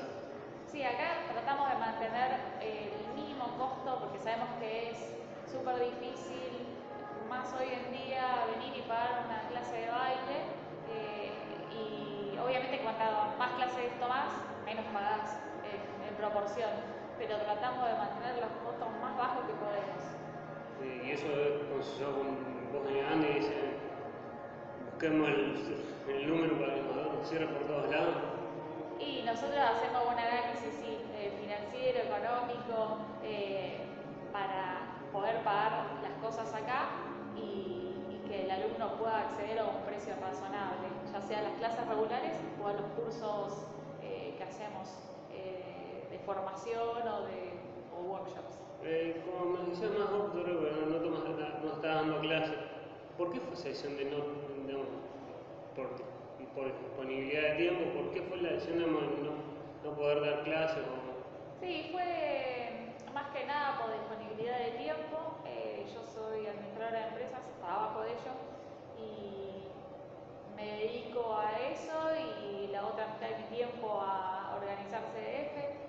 Sí, 0.71 0.81
acá 0.83 1.27
tratamos 1.29 1.69
de 1.69 1.75
mantener 1.75 2.31
el 2.61 3.13
mínimo 3.13 3.43
costo 3.57 3.99
porque 3.99 4.19
sabemos 4.19 4.47
que 4.61 4.91
es 4.91 4.97
súper 5.51 5.75
difícil, 5.79 6.60
más 7.31 7.47
hoy 7.55 7.71
en 7.71 7.87
día, 7.95 8.43
venir 8.51 8.75
y 8.75 8.81
pagar 8.81 9.23
una 9.23 9.47
clase 9.47 9.71
de 9.71 9.87
baile. 9.87 10.37
Eh, 10.91 11.31
y 11.71 12.37
obviamente 12.37 12.83
cuando 12.83 13.31
más 13.39 13.51
clases 13.55 13.97
tomás, 14.01 14.35
menos 14.65 14.83
pagás 14.91 15.39
en, 15.63 16.11
proporción, 16.19 16.69
pero 17.17 17.37
tratamos 17.37 17.87
de 17.87 17.95
mantener 17.95 18.35
los 18.43 18.51
costos 18.61 18.87
más 19.01 19.17
bajos 19.17 19.45
que 19.47 19.55
podemos. 19.57 20.03
y 20.83 21.09
eso 21.09 21.25
es 21.25 21.99
yo 21.99 22.13
con 22.13 22.35
vos 22.71 22.83
grande 22.93 23.31
y 23.31 23.33
dicen, 23.39 23.73
busquemos 24.91 25.29
el, 25.29 26.29
número 26.29 26.59
para 26.59 26.75
que 26.75 26.81
nos 26.81 27.27
cierre 27.27 27.47
por 27.47 27.63
todos 27.65 27.89
lados. 27.89 28.15
Y 28.99 29.23
nosotros 29.23 29.57
hacemos 29.57 30.03
un 30.05 30.19
análisis 30.19 30.75
eh, 30.83 31.33
financiero, 31.39 31.99
económico, 32.05 32.99
eh, 33.23 33.87
para 34.31 34.99
poder 35.11 35.41
pagar 35.43 35.85
las 36.03 36.13
cosas 36.21 36.53
acá 36.53 37.10
y 37.35 38.21
que 38.27 38.45
el 38.45 38.51
alumno 38.51 38.97
pueda 38.97 39.21
acceder 39.21 39.59
a 39.59 39.65
un 39.65 39.81
precio 39.85 40.13
razonable, 40.21 40.87
ya 41.11 41.21
sea 41.21 41.41
las 41.41 41.53
clases 41.53 41.87
regulares 41.87 42.33
o 42.63 42.67
a 42.67 42.73
los 42.73 42.85
cursos 42.97 43.67
eh, 44.01 44.35
que 44.37 44.43
hacemos 44.43 44.87
eh, 45.31 46.07
de 46.09 46.19
formación 46.19 47.07
o 47.07 47.25
de 47.25 47.51
workshops. 48.07 48.59
Eh, 48.83 49.21
como 49.25 49.57
me 49.57 49.69
decía 49.69 49.89
más 49.89 50.09
doctor, 50.09 50.47
no, 50.47 50.99
no, 50.99 51.61
no 51.63 51.73
está 51.73 51.95
dando 51.95 52.19
clases, 52.19 52.55
¿por 53.17 53.31
qué 53.31 53.39
fue 53.39 53.53
esa 53.53 53.69
decisión 53.69 53.97
de 53.97 54.05
no, 54.05 54.17
por, 55.75 55.89
por, 56.55 56.65
disponibilidad 56.65 57.41
de 57.51 57.55
tiempo, 57.57 57.99
por 57.99 58.11
qué 58.11 58.21
fue 58.23 58.37
la 58.37 58.53
decisión 58.53 58.79
de 58.79 58.87
no, 58.87 59.95
poder 59.95 60.21
dar 60.21 60.43
clases? 60.43 60.83
Sí, 61.59 61.89
fue 61.91 62.95
más 63.13 63.29
que 63.31 63.45
nada 63.45 63.77
por 63.79 63.93
disponibilidad 63.93 64.57
de 64.57 64.71
tiempo. 64.71 65.20
De 66.91 67.07
empresas 67.07 67.41
trabajo 67.61 68.01
de 68.01 68.09
ello 68.09 68.33
y 68.99 70.55
me 70.55 70.65
dedico 70.77 71.37
a 71.37 71.51
eso 71.69 71.97
y 72.43 72.67
la 72.67 72.85
otra 72.85 73.07
mitad 73.07 73.29
de 73.29 73.43
mi 73.43 73.55
tiempo 73.55 74.01
a 74.01 74.57
organizar 74.57 75.01
CDF. 75.13 75.81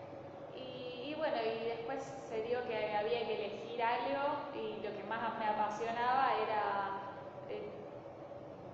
Y, 0.54 1.14
bueno, 1.14 1.36
y 1.36 1.64
después 1.64 2.00
se 2.28 2.42
dio 2.44 2.62
que 2.68 2.94
había 2.94 3.26
que 3.26 3.34
elegir 3.34 3.82
algo 3.82 4.50
y 4.54 4.82
lo 4.82 4.96
que 4.96 5.02
más 5.04 5.38
me 5.38 5.46
apasionaba 5.46 6.34
era 6.42 7.14
eh, 7.48 7.68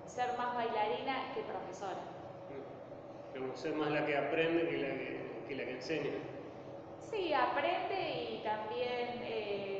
ser 0.05 0.37
más 0.37 0.55
bailarina 0.55 1.33
que 1.33 1.41
profesora. 1.41 1.99
Como 3.33 3.55
ser 3.55 3.73
más 3.73 3.89
la 3.91 4.05
que 4.05 4.17
aprende 4.17 4.67
que 4.67 4.77
la 4.77 4.87
que, 5.47 5.55
la 5.55 5.63
que 5.65 5.71
enseña. 5.71 6.11
Sí, 7.09 7.33
aprende 7.33 8.33
y 8.33 8.43
también 8.43 9.21
eh, 9.23 9.78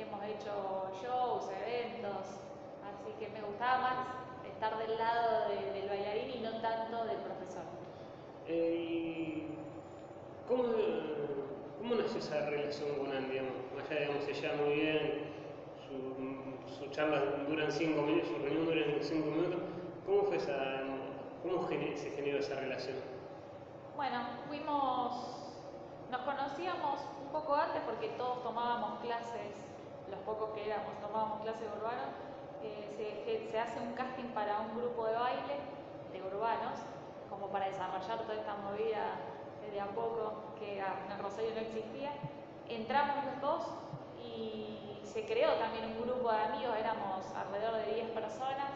hemos 0.00 0.22
hecho 0.24 0.90
shows, 1.02 1.50
eventos, 1.50 2.40
así 2.84 3.12
que 3.18 3.28
me 3.30 3.42
gustaba 3.42 3.78
más 3.78 3.98
estar 4.46 4.78
del 4.78 4.96
lado 4.96 5.48
del 5.48 5.88
bailarín 5.88 6.30
y 6.30 6.40
no 6.40 6.60
tanto 6.60 7.04
del 7.04 7.18
profesor. 7.18 7.62
Eh, 8.46 9.46
¿cómo, 10.46 10.64
¿Cómo 11.78 11.94
nació 11.94 12.18
esa 12.18 12.46
relación 12.48 12.96
con 12.98 13.12
Andy? 13.12 13.38
Allá 13.38 14.00
digamos, 14.00 14.24
se 14.24 14.34
lleva 14.34 14.56
muy 14.56 14.74
bien, 14.74 15.32
sus 15.86 16.76
su 16.78 16.86
charlas 16.90 17.22
duran 17.48 17.70
cinco 17.72 18.02
minutos, 18.02 18.28
su 18.28 18.38
reunión 18.38 18.66
dura 18.66 18.82
cinco 19.00 19.30
minutos. 19.30 19.60
¿Cómo 20.06 20.22
fue 20.22 20.36
esa, 20.36 20.82
cómo 21.42 21.68
se 21.68 22.10
generó 22.10 22.38
esa 22.38 22.54
relación? 22.56 22.96
Bueno, 23.96 24.20
fuimos, 24.48 25.36
nos 26.10 26.20
conocíamos 26.22 27.00
un 27.24 27.32
poco 27.32 27.54
antes 27.54 27.82
porque 27.82 28.08
todos 28.16 28.42
tomábamos 28.42 29.00
clases 29.00 29.68
los 30.10 30.20
pocos 30.20 30.50
que 30.50 30.66
éramos, 30.66 30.98
tomábamos 31.00 31.40
clases 31.42 31.62
de 31.62 31.76
urbano, 31.78 32.28
eh, 32.62 33.48
se, 33.50 33.58
hace 33.58 33.80
un 33.80 33.92
casting 33.94 34.30
para 34.34 34.60
un 34.60 34.76
grupo 34.76 35.06
de 35.06 35.14
baile 35.14 35.56
de 36.12 36.22
urbanos, 36.22 36.78
como 37.30 37.48
para 37.48 37.66
desarrollar 37.66 38.18
toda 38.22 38.34
esta 38.34 38.54
movida 38.56 39.16
de 39.70 39.80
a 39.80 39.86
poco 39.88 40.54
que 40.58 40.78
en 40.78 41.18
Rosario 41.22 41.50
no 41.54 41.60
existía. 41.60 42.12
Entramos 42.68 43.16
los 43.24 43.40
dos 43.40 43.62
y 44.22 45.00
se 45.04 45.24
creó 45.24 45.54
también 45.54 45.84
un 45.84 46.02
grupo 46.02 46.32
de 46.32 46.38
amigos, 46.38 46.76
éramos 46.78 47.24
alrededor 47.34 47.76
de 47.84 47.94
10 47.94 48.10
personas, 48.10 48.70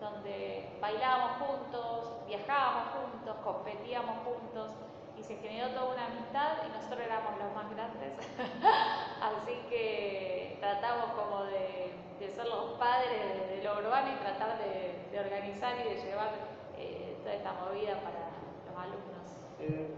donde 0.00 0.78
bailábamos 0.80 1.32
juntos, 1.38 2.26
viajábamos 2.26 2.94
juntos, 2.94 3.36
competíamos 3.44 4.16
juntos 4.24 4.72
y 5.20 5.22
se 5.22 5.36
generó 5.36 5.68
toda 5.68 5.92
una 5.92 6.06
amistad 6.06 6.64
y 6.66 6.72
nosotros 6.72 7.00
éramos 7.04 7.36
los 7.36 7.52
más 7.54 7.68
grandes. 7.74 8.12
Así 9.20 9.54
que 9.68 10.56
tratamos 10.60 11.12
como 11.12 11.44
de, 11.44 11.92
ser 12.28 12.46
los 12.46 12.78
padres 12.78 13.50
de, 13.50 13.62
lo 13.62 13.78
urbano 13.78 14.12
y 14.12 14.16
tratar 14.16 14.58
de, 14.58 15.18
organizar 15.18 15.74
y 15.80 15.94
de 15.94 16.00
llevar 16.00 16.30
eh, 16.78 17.16
toda 17.22 17.34
esta 17.34 17.52
movida 17.52 18.00
para 18.00 18.32
los 18.64 18.76
alumnos. 18.76 19.26
Eh, 19.60 19.88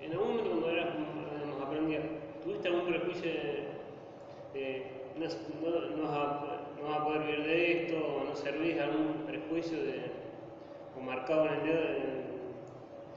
en 0.00 0.12
algún 0.12 0.28
momento 0.28 0.50
cuando 0.50 0.70
eras, 0.70 0.88
digamos, 1.34 1.62
aprendías, 1.62 2.02
¿tuviste 2.42 2.68
algún 2.68 2.86
prejuicio 2.86 3.30
de, 3.30 3.68
de 4.54 5.00
no, 5.16 5.26
no, 5.26 5.96
no, 5.96 6.88
vas 6.88 6.98
a, 6.98 7.04
poder 7.04 7.22
vivir 7.22 7.46
de 7.46 7.84
esto, 7.84 7.96
o 7.98 8.24
no 8.24 8.34
servís 8.34 8.80
algún 8.80 9.24
prejuicio 9.26 9.78
de, 9.78 10.10
o 10.96 11.00
marcado 11.00 11.46
en 11.46 11.52
el 11.54 11.62
dedo 11.62 11.82
de- 11.82 12.29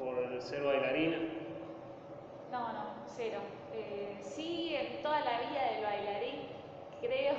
por 0.03 0.41
ser 0.41 0.63
bailarina? 0.63 1.17
No, 2.51 2.73
no, 2.73 2.83
cero. 3.07 3.39
Eh, 3.73 4.17
sí, 4.21 4.75
en 4.75 5.01
toda 5.01 5.19
la 5.21 5.39
vida 5.39 5.63
del 5.73 5.83
bailarín, 5.83 6.47
creo, 7.01 7.33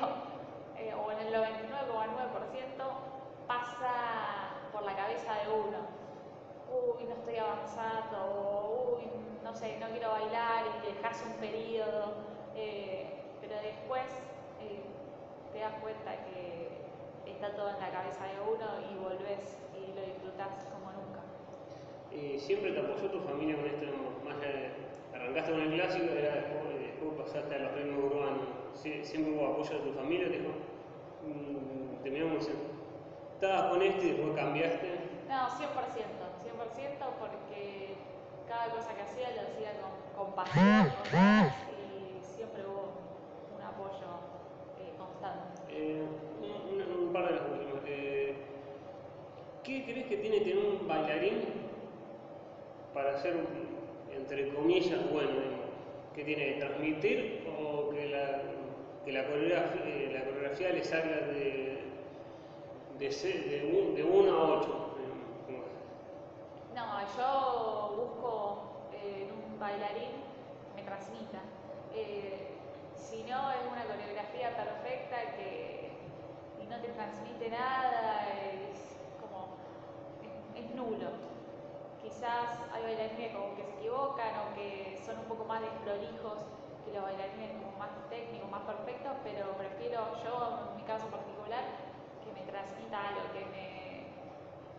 eh, 0.76 0.94
o 0.94 1.12
en 1.12 1.18
el 1.20 1.34
99,9%, 1.34 2.84
pasa 3.46 3.92
por 4.72 4.82
la 4.82 4.96
cabeza 4.96 5.34
de 5.34 5.48
uno. 5.52 5.78
Uy, 6.70 7.04
no 7.04 7.14
estoy 7.14 7.36
avanzando, 7.36 8.16
o 8.18 8.96
uy, 8.96 9.04
no 9.44 9.54
sé, 9.54 9.78
no 9.78 9.88
quiero 9.90 10.10
bailar 10.10 10.64
y 10.82 10.86
dejarse 10.94 11.24
un 11.26 11.34
periodo. 11.34 12.14
eh, 12.56 13.10
pero 13.40 13.56
después 13.60 14.06
eh, 14.60 14.82
te 15.52 15.58
das 15.58 15.74
cuenta 15.82 16.16
que 16.24 16.68
está 17.26 17.54
todo 17.54 17.68
en 17.70 17.80
la 17.80 17.90
cabeza 17.90 18.24
de 18.24 18.40
uno 18.40 18.66
y 18.90 18.96
volvés 18.96 19.58
y 19.76 19.92
lo 19.92 20.02
disfrutás 20.02 20.64
como 20.72 20.83
¿Y 22.14 22.38
siempre 22.38 22.72
te 22.72 22.80
apoyó 22.80 23.10
tu 23.10 23.20
familia 23.20 23.56
con 23.56 23.66
esto? 23.66 23.86
Más 24.24 24.36
allá 24.38 24.48
de, 24.48 24.70
arrancaste 25.14 25.52
con 25.52 25.60
el 25.62 25.72
clásico, 25.74 26.04
era 26.14 26.34
después, 26.34 26.78
después 26.78 27.10
pasaste 27.26 27.54
a 27.54 27.58
los 27.58 27.72
ritmos 27.74 28.04
urbanos. 28.12 28.48
Sie- 28.74 29.02
¿Siempre 29.04 29.32
hubo 29.32 29.46
apoyo 29.46 29.70
de 29.78 29.90
tu 29.90 29.92
familia? 29.92 30.28
Te 30.30 30.38
dijo, 30.38 30.52
mm, 31.26 32.02
terminamos 32.02 32.48
estabas 33.34 33.70
con 33.70 33.82
esto 33.82 34.04
y 34.04 34.08
después 34.08 34.32
cambiaste. 34.36 34.88
No, 35.28 35.48
100%, 35.50 36.24
100% 36.42 37.06
porque 37.18 37.94
cada 38.48 38.66
cosa 38.70 38.94
que 38.94 39.02
hacía 39.02 39.30
lo 39.32 39.40
hacía 39.42 39.72
con, 39.80 40.24
con 40.26 40.34
pasión, 40.34 40.92
y 41.72 42.22
siempre 42.22 42.62
hubo 42.62 42.92
un 43.56 43.62
apoyo 43.62 44.10
eh, 44.80 44.92
constante. 44.98 45.60
Eh, 45.70 46.02
un, 46.40 46.80
un- 46.80 47.06
un 47.06 47.12
par 47.12 47.26
de 47.28 47.32
las 47.34 47.42
últimas. 47.50 47.82
Eh, 47.86 48.36
¿Qué 49.64 49.84
crees 49.84 50.06
que 50.08 50.16
tiene 50.18 50.38
que 50.40 50.44
tener 50.50 50.58
un 50.64 50.86
bailarín 50.86 51.63
para 52.94 53.20
ser, 53.20 53.34
entre 54.14 54.54
comillas, 54.54 55.00
bueno? 55.12 55.30
digamos? 55.30 55.64
¿Qué 56.14 56.22
tiene 56.22 56.54
que 56.54 56.60
transmitir 56.60 57.44
o 57.58 57.90
que 57.90 58.06
la, 58.06 58.42
que 59.04 59.12
la, 59.12 59.26
coreografía, 59.26 59.82
eh, 59.84 60.10
la 60.14 60.24
coreografía 60.24 60.70
le 60.70 60.84
salga 60.84 61.26
de, 61.26 61.82
de, 62.98 63.08
de, 63.08 63.94
de 63.96 64.04
1 64.04 64.32
a 64.32 64.58
8? 64.60 64.80
No, 66.72 67.00
yo 67.16 67.94
busco 67.96 68.62
eh, 68.92 69.26
en 69.28 69.52
un 69.52 69.58
bailarín 69.58 70.12
que 70.70 70.82
me 70.82 70.86
transmita. 70.86 71.40
Eh, 71.94 72.48
si 72.96 73.24
no, 73.24 73.50
es 73.50 73.58
una 73.70 73.84
coreografía 73.84 74.56
perfecta 74.56 75.36
que 75.36 75.90
no 76.68 76.80
te 76.80 76.88
transmite 76.88 77.50
nada, 77.50 78.28
es 78.28 78.96
como, 79.20 79.56
es, 80.22 80.64
es 80.64 80.74
nulo. 80.74 81.33
Quizás 82.04 82.60
hay 82.72 82.82
bailarines 82.82 83.32
como 83.32 83.56
que 83.56 83.64
se 83.64 83.72
equivocan 83.80 84.32
o 84.44 84.54
que 84.54 85.00
son 85.04 85.18
un 85.20 85.24
poco 85.24 85.44
más 85.46 85.62
desprolijos 85.62 86.36
que 86.84 86.92
los 86.92 87.02
bailarines 87.02 87.56
como 87.56 87.72
más 87.80 87.88
técnicos, 88.10 88.50
más 88.50 88.60
perfectos, 88.68 89.12
pero 89.24 89.56
prefiero 89.56 90.12
yo, 90.20 90.68
en 90.68 90.76
mi 90.76 90.84
caso 90.84 91.08
particular, 91.08 91.64
que 92.20 92.30
me 92.36 92.44
transmita 92.44 93.08
algo, 93.08 93.24
que 93.32 93.48
me, 93.48 94.12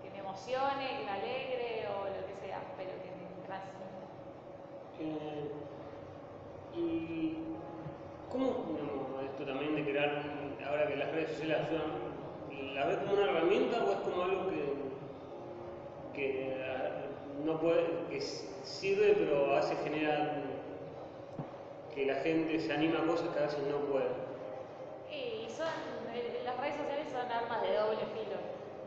que 0.06 0.14
me 0.14 0.20
emocione, 0.22 1.02
que 1.02 1.04
me 1.04 1.12
alegre 1.18 1.90
o 1.90 2.06
lo 2.14 2.22
que 2.30 2.36
sea, 2.46 2.62
pero 2.78 2.94
que 3.02 3.10
me 3.10 3.26
transmita. 3.42 3.90
Eh, 5.02 5.50
¿Y 6.78 7.38
cómo, 8.30 8.70
digamos, 8.70 9.24
esto 9.26 9.46
también 9.46 9.76
de 9.76 9.84
crear, 9.84 10.22
ahora 10.70 10.88
que 10.88 10.96
las 10.96 11.12
redes 11.12 11.30
sociales 11.32 11.58
ayudan, 11.66 12.06
la 12.76 12.86
ves 12.86 12.98
como 12.98 13.14
una 13.14 13.24
herramienta 13.32 13.84
o 13.84 13.92
es 13.92 14.00
como 14.00 14.22
algo 14.22 14.50
que, 14.50 14.76
no 17.43 17.60
puede, 17.60 17.86
que 18.10 18.21
sirve 18.21 19.15
pero 19.17 19.54
a 19.54 19.60
veces 19.60 19.78
que 21.93 22.06
la 22.06 22.15
gente 22.15 22.60
se 22.60 22.74
anima 22.74 23.00
a 23.00 23.08
cosas 23.08 23.30
que 23.30 23.39
a 23.39 23.43
veces 23.43 23.60
no 23.69 23.78
puede? 23.91 24.10
Y 25.12 25.50
son, 25.50 25.67
eh, 26.13 26.41
las 26.43 26.58
redes 26.58 26.76
sociales 26.76 27.08
son 27.12 27.32
armas 27.32 27.62
de 27.62 27.76
doble 27.76 28.06
filo. 28.13 28.39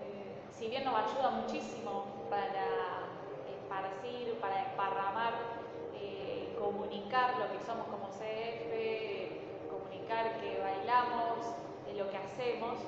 Eh, 0.04 0.36
si 0.50 0.68
bien 0.68 0.84
nos 0.84 0.94
ayuda 0.94 1.30
muchísimo 1.30 2.04
para 2.28 3.08
esparcir, 3.48 4.34
para 4.40 4.64
desparramar, 4.64 5.32
eh, 5.94 6.54
comunicar 6.58 7.38
lo 7.38 7.52
que 7.52 7.64
somos 7.64 7.86
como 7.86 8.08
CF, 8.08 8.72
eh, 8.72 9.40
comunicar 9.70 10.40
que 10.40 10.58
bailamos, 10.60 11.54
lo 11.96 12.08
que 12.10 12.16
hacemos, 12.16 12.78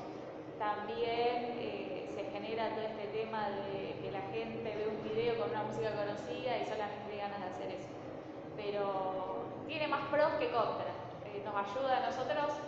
también 0.58 1.56
eh, 1.58 1.89
se 2.20 2.30
genera 2.32 2.68
todo 2.74 2.84
este 2.84 3.06
tema 3.18 3.48
de 3.48 3.96
que 4.02 4.10
la 4.10 4.20
gente 4.32 4.76
ve 4.76 4.88
un 4.88 5.02
video 5.08 5.38
con 5.38 5.50
una 5.50 5.62
música 5.62 5.90
conocida 5.92 6.58
y 6.58 6.66
solamente 6.66 7.16
ganas 7.16 7.40
de 7.40 7.46
hacer 7.46 7.70
eso. 7.80 7.88
Pero 8.56 9.46
tiene 9.66 9.88
más 9.88 10.08
pros 10.08 10.32
que 10.38 10.50
contras. 10.50 11.00
Eh, 11.24 11.40
nos 11.44 11.54
ayuda 11.54 11.96
a 11.96 12.10
nosotros 12.10 12.60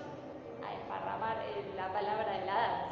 a 0.65 0.71
desparramar 0.73 1.37
eh, 1.45 1.65
la 1.77 1.93
palabra 1.93 2.39
de 2.39 2.47
la 2.47 2.55
danza. 2.55 2.89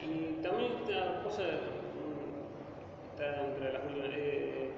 Y 0.00 0.42
también 0.42 0.72
esta 0.80 1.22
cosa, 1.22 1.42
mm, 1.42 3.12
está 3.12 3.44
entre 3.44 3.72
las 3.72 3.84
últimas, 3.84 4.08
eh, 4.12 4.70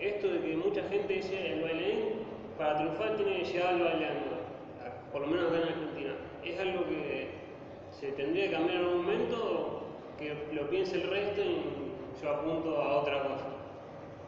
esto 0.00 0.28
de 0.28 0.40
que 0.40 0.56
mucha 0.56 0.82
gente 0.88 1.12
dice 1.14 1.52
el 1.52 1.62
bailarín 1.62 2.26
para 2.58 2.78
triunfar 2.78 3.16
tiene 3.16 3.38
que 3.38 3.44
llegar 3.44 3.78
bailando, 3.78 4.36
por 5.12 5.20
lo 5.20 5.26
menos 5.28 5.46
acá 5.46 5.56
en 5.58 5.68
Argentina. 5.68 6.14
¿Es 6.42 6.58
algo 6.58 6.84
que 6.86 7.46
se 7.92 8.12
tendría 8.12 8.46
que 8.46 8.52
cambiar 8.52 8.76
en 8.76 8.84
algún 8.84 9.04
momento 9.04 9.75
que 10.18 10.48
lo 10.52 10.68
piense 10.68 10.96
el 10.96 11.10
resto 11.10 11.40
y 11.42 11.92
yo 12.22 12.30
apunto 12.30 12.80
a 12.80 13.00
otra 13.00 13.22
cosa? 13.22 13.44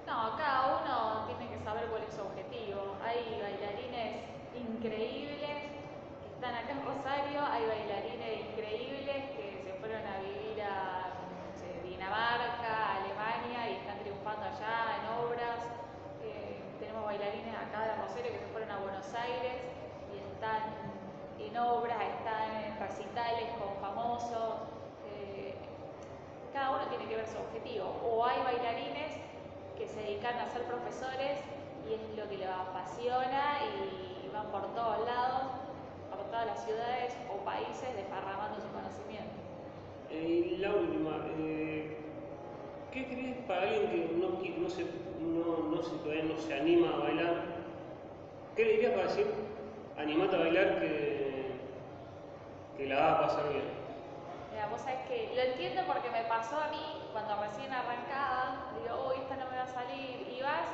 No, 0.06 0.36
cada 0.36 0.80
uno 0.80 1.26
tiene 1.26 1.52
que 1.52 1.64
saber 1.64 1.84
cuál 1.86 2.02
es 2.02 2.14
su 2.14 2.20
objetivo. 2.22 2.96
Hay 3.04 3.40
bailarines 3.40 4.24
increíbles 4.56 5.38
que 5.40 6.28
están 6.34 6.54
acá 6.54 6.72
en 6.72 6.84
Rosario, 6.84 7.40
hay 7.40 7.64
bailarines 7.66 8.52
increíbles 8.52 9.16
que 9.36 9.62
se 9.64 9.72
fueron 9.80 10.02
a 10.06 10.20
vivir 10.20 10.62
a 10.62 11.12
sé, 11.56 11.80
Dinamarca, 11.88 13.00
Alemania 13.00 13.70
y 13.70 13.72
están 13.80 13.98
triunfando 14.00 14.44
allá 14.44 14.96
en 15.00 15.24
obras. 15.24 15.60
Eh, 16.22 16.60
tenemos 16.80 17.04
bailarines 17.04 17.54
acá 17.54 17.84
de 17.88 17.94
Rosario 17.96 18.32
que 18.32 18.38
se 18.38 18.46
fueron 18.52 18.70
a 18.70 18.78
Buenos 18.78 19.08
Aires 19.14 19.56
y 20.12 20.18
están 20.32 20.68
en 21.38 21.56
obras, 21.56 21.98
están 22.00 22.64
en 22.64 22.78
recitales 22.78 23.48
con 23.58 23.76
famosos. 23.80 24.68
Eh, 25.08 25.54
cada 26.52 26.70
uno 26.70 26.86
tiene 26.88 27.06
que 27.06 27.16
ver 27.16 27.26
su 27.26 27.38
objetivo. 27.38 27.96
O 28.04 28.24
hay 28.24 28.42
bailarines 28.42 29.16
que 29.76 29.86
se 29.86 30.00
dedican 30.00 30.36
a 30.38 30.48
ser 30.48 30.62
profesores 30.64 31.38
y 31.88 31.94
es 31.94 32.00
lo 32.16 32.28
que 32.28 32.38
los 32.38 32.48
apasiona 32.48 33.60
y 33.64 34.28
van 34.32 34.46
por 34.50 34.74
todos 34.74 35.04
lados, 35.06 35.52
por 36.10 36.24
todas 36.26 36.46
las 36.46 36.64
ciudades 36.64 37.16
o 37.32 37.44
países 37.44 37.94
desparramando 37.96 38.60
su 38.60 38.68
conocimiento. 38.68 39.38
Y 40.10 40.56
la 40.58 40.72
última, 40.72 41.24
¿qué 42.92 43.06
crees 43.06 43.36
para 43.46 43.62
alguien 43.62 43.90
que 43.90 44.14
no, 44.16 44.28
no, 44.30 44.70
se, 44.70 44.84
no, 45.20 45.82
se, 45.82 46.22
no 46.22 46.36
se 46.36 46.54
anima 46.54 46.94
a 46.94 46.98
bailar? 46.98 47.44
¿Qué 48.56 48.64
le 48.64 48.72
dirías 48.72 48.92
para 48.92 49.04
decir, 49.04 49.26
animate 49.96 50.34
a 50.34 50.38
bailar 50.40 50.80
que, 50.80 51.52
que 52.76 52.86
la 52.86 53.00
vas 53.00 53.12
a 53.12 53.20
pasar 53.20 53.48
bien? 53.50 53.77
Mira, 54.58 54.70
vos 54.70 54.80
sabés 54.80 55.06
que 55.06 55.30
lo 55.36 55.40
entiendo 55.40 55.82
porque 55.86 56.10
me 56.10 56.24
pasó 56.24 56.58
a 56.58 56.66
mí 56.66 56.82
cuando 57.12 57.36
recién 57.36 57.72
arrancaba, 57.72 58.74
digo, 58.74 59.06
uy, 59.06 59.22
esta 59.22 59.36
no 59.36 59.46
me 59.50 59.56
va 59.56 59.62
a 59.62 59.68
salir, 59.68 60.26
y 60.34 60.42
vas 60.42 60.66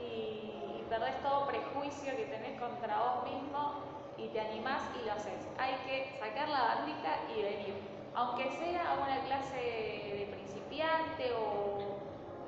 y, 0.00 0.80
y 0.80 0.86
perdés 0.88 1.22
todo 1.22 1.46
prejuicio 1.46 2.16
que 2.16 2.24
tenés 2.24 2.58
contra 2.58 2.96
vos 2.96 3.24
mismo 3.28 3.84
y 4.16 4.28
te 4.28 4.40
animás 4.40 4.80
y 4.96 5.04
lo 5.04 5.12
haces. 5.12 5.44
Hay 5.58 5.76
que 5.84 6.16
sacar 6.18 6.48
la 6.48 6.72
bandita 6.72 7.20
y 7.36 7.42
venir. 7.42 7.74
Aunque 8.14 8.48
sea 8.48 8.92
a 8.92 8.94
una 8.96 9.20
clase 9.26 9.60
de 9.60 10.28
principiante 10.32 11.30
o, 11.36 12.00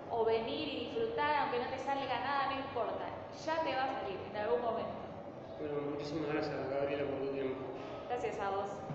o 0.09 0.25
venir 0.25 0.67
y 0.67 0.81
disfrutar, 0.87 1.45
aunque 1.45 1.59
no 1.59 1.69
te 1.69 1.77
salga 1.77 2.21
nada, 2.25 2.53
no 2.53 2.57
importa. 2.57 3.05
Ya 3.45 3.61
te 3.61 3.77
va 3.77 3.85
a 3.85 4.01
salir 4.01 4.19
en 4.33 4.35
algún 4.35 4.63
momento. 4.63 4.97
Bueno, 5.61 5.91
muchísimas 5.93 6.33
gracias 6.33 6.57
Gabriela 6.71 7.05
por 7.05 7.29
tu 7.29 7.35
tiempo. 7.35 7.67
Gracias 8.09 8.41
a 8.41 8.49
vos. 8.49 8.90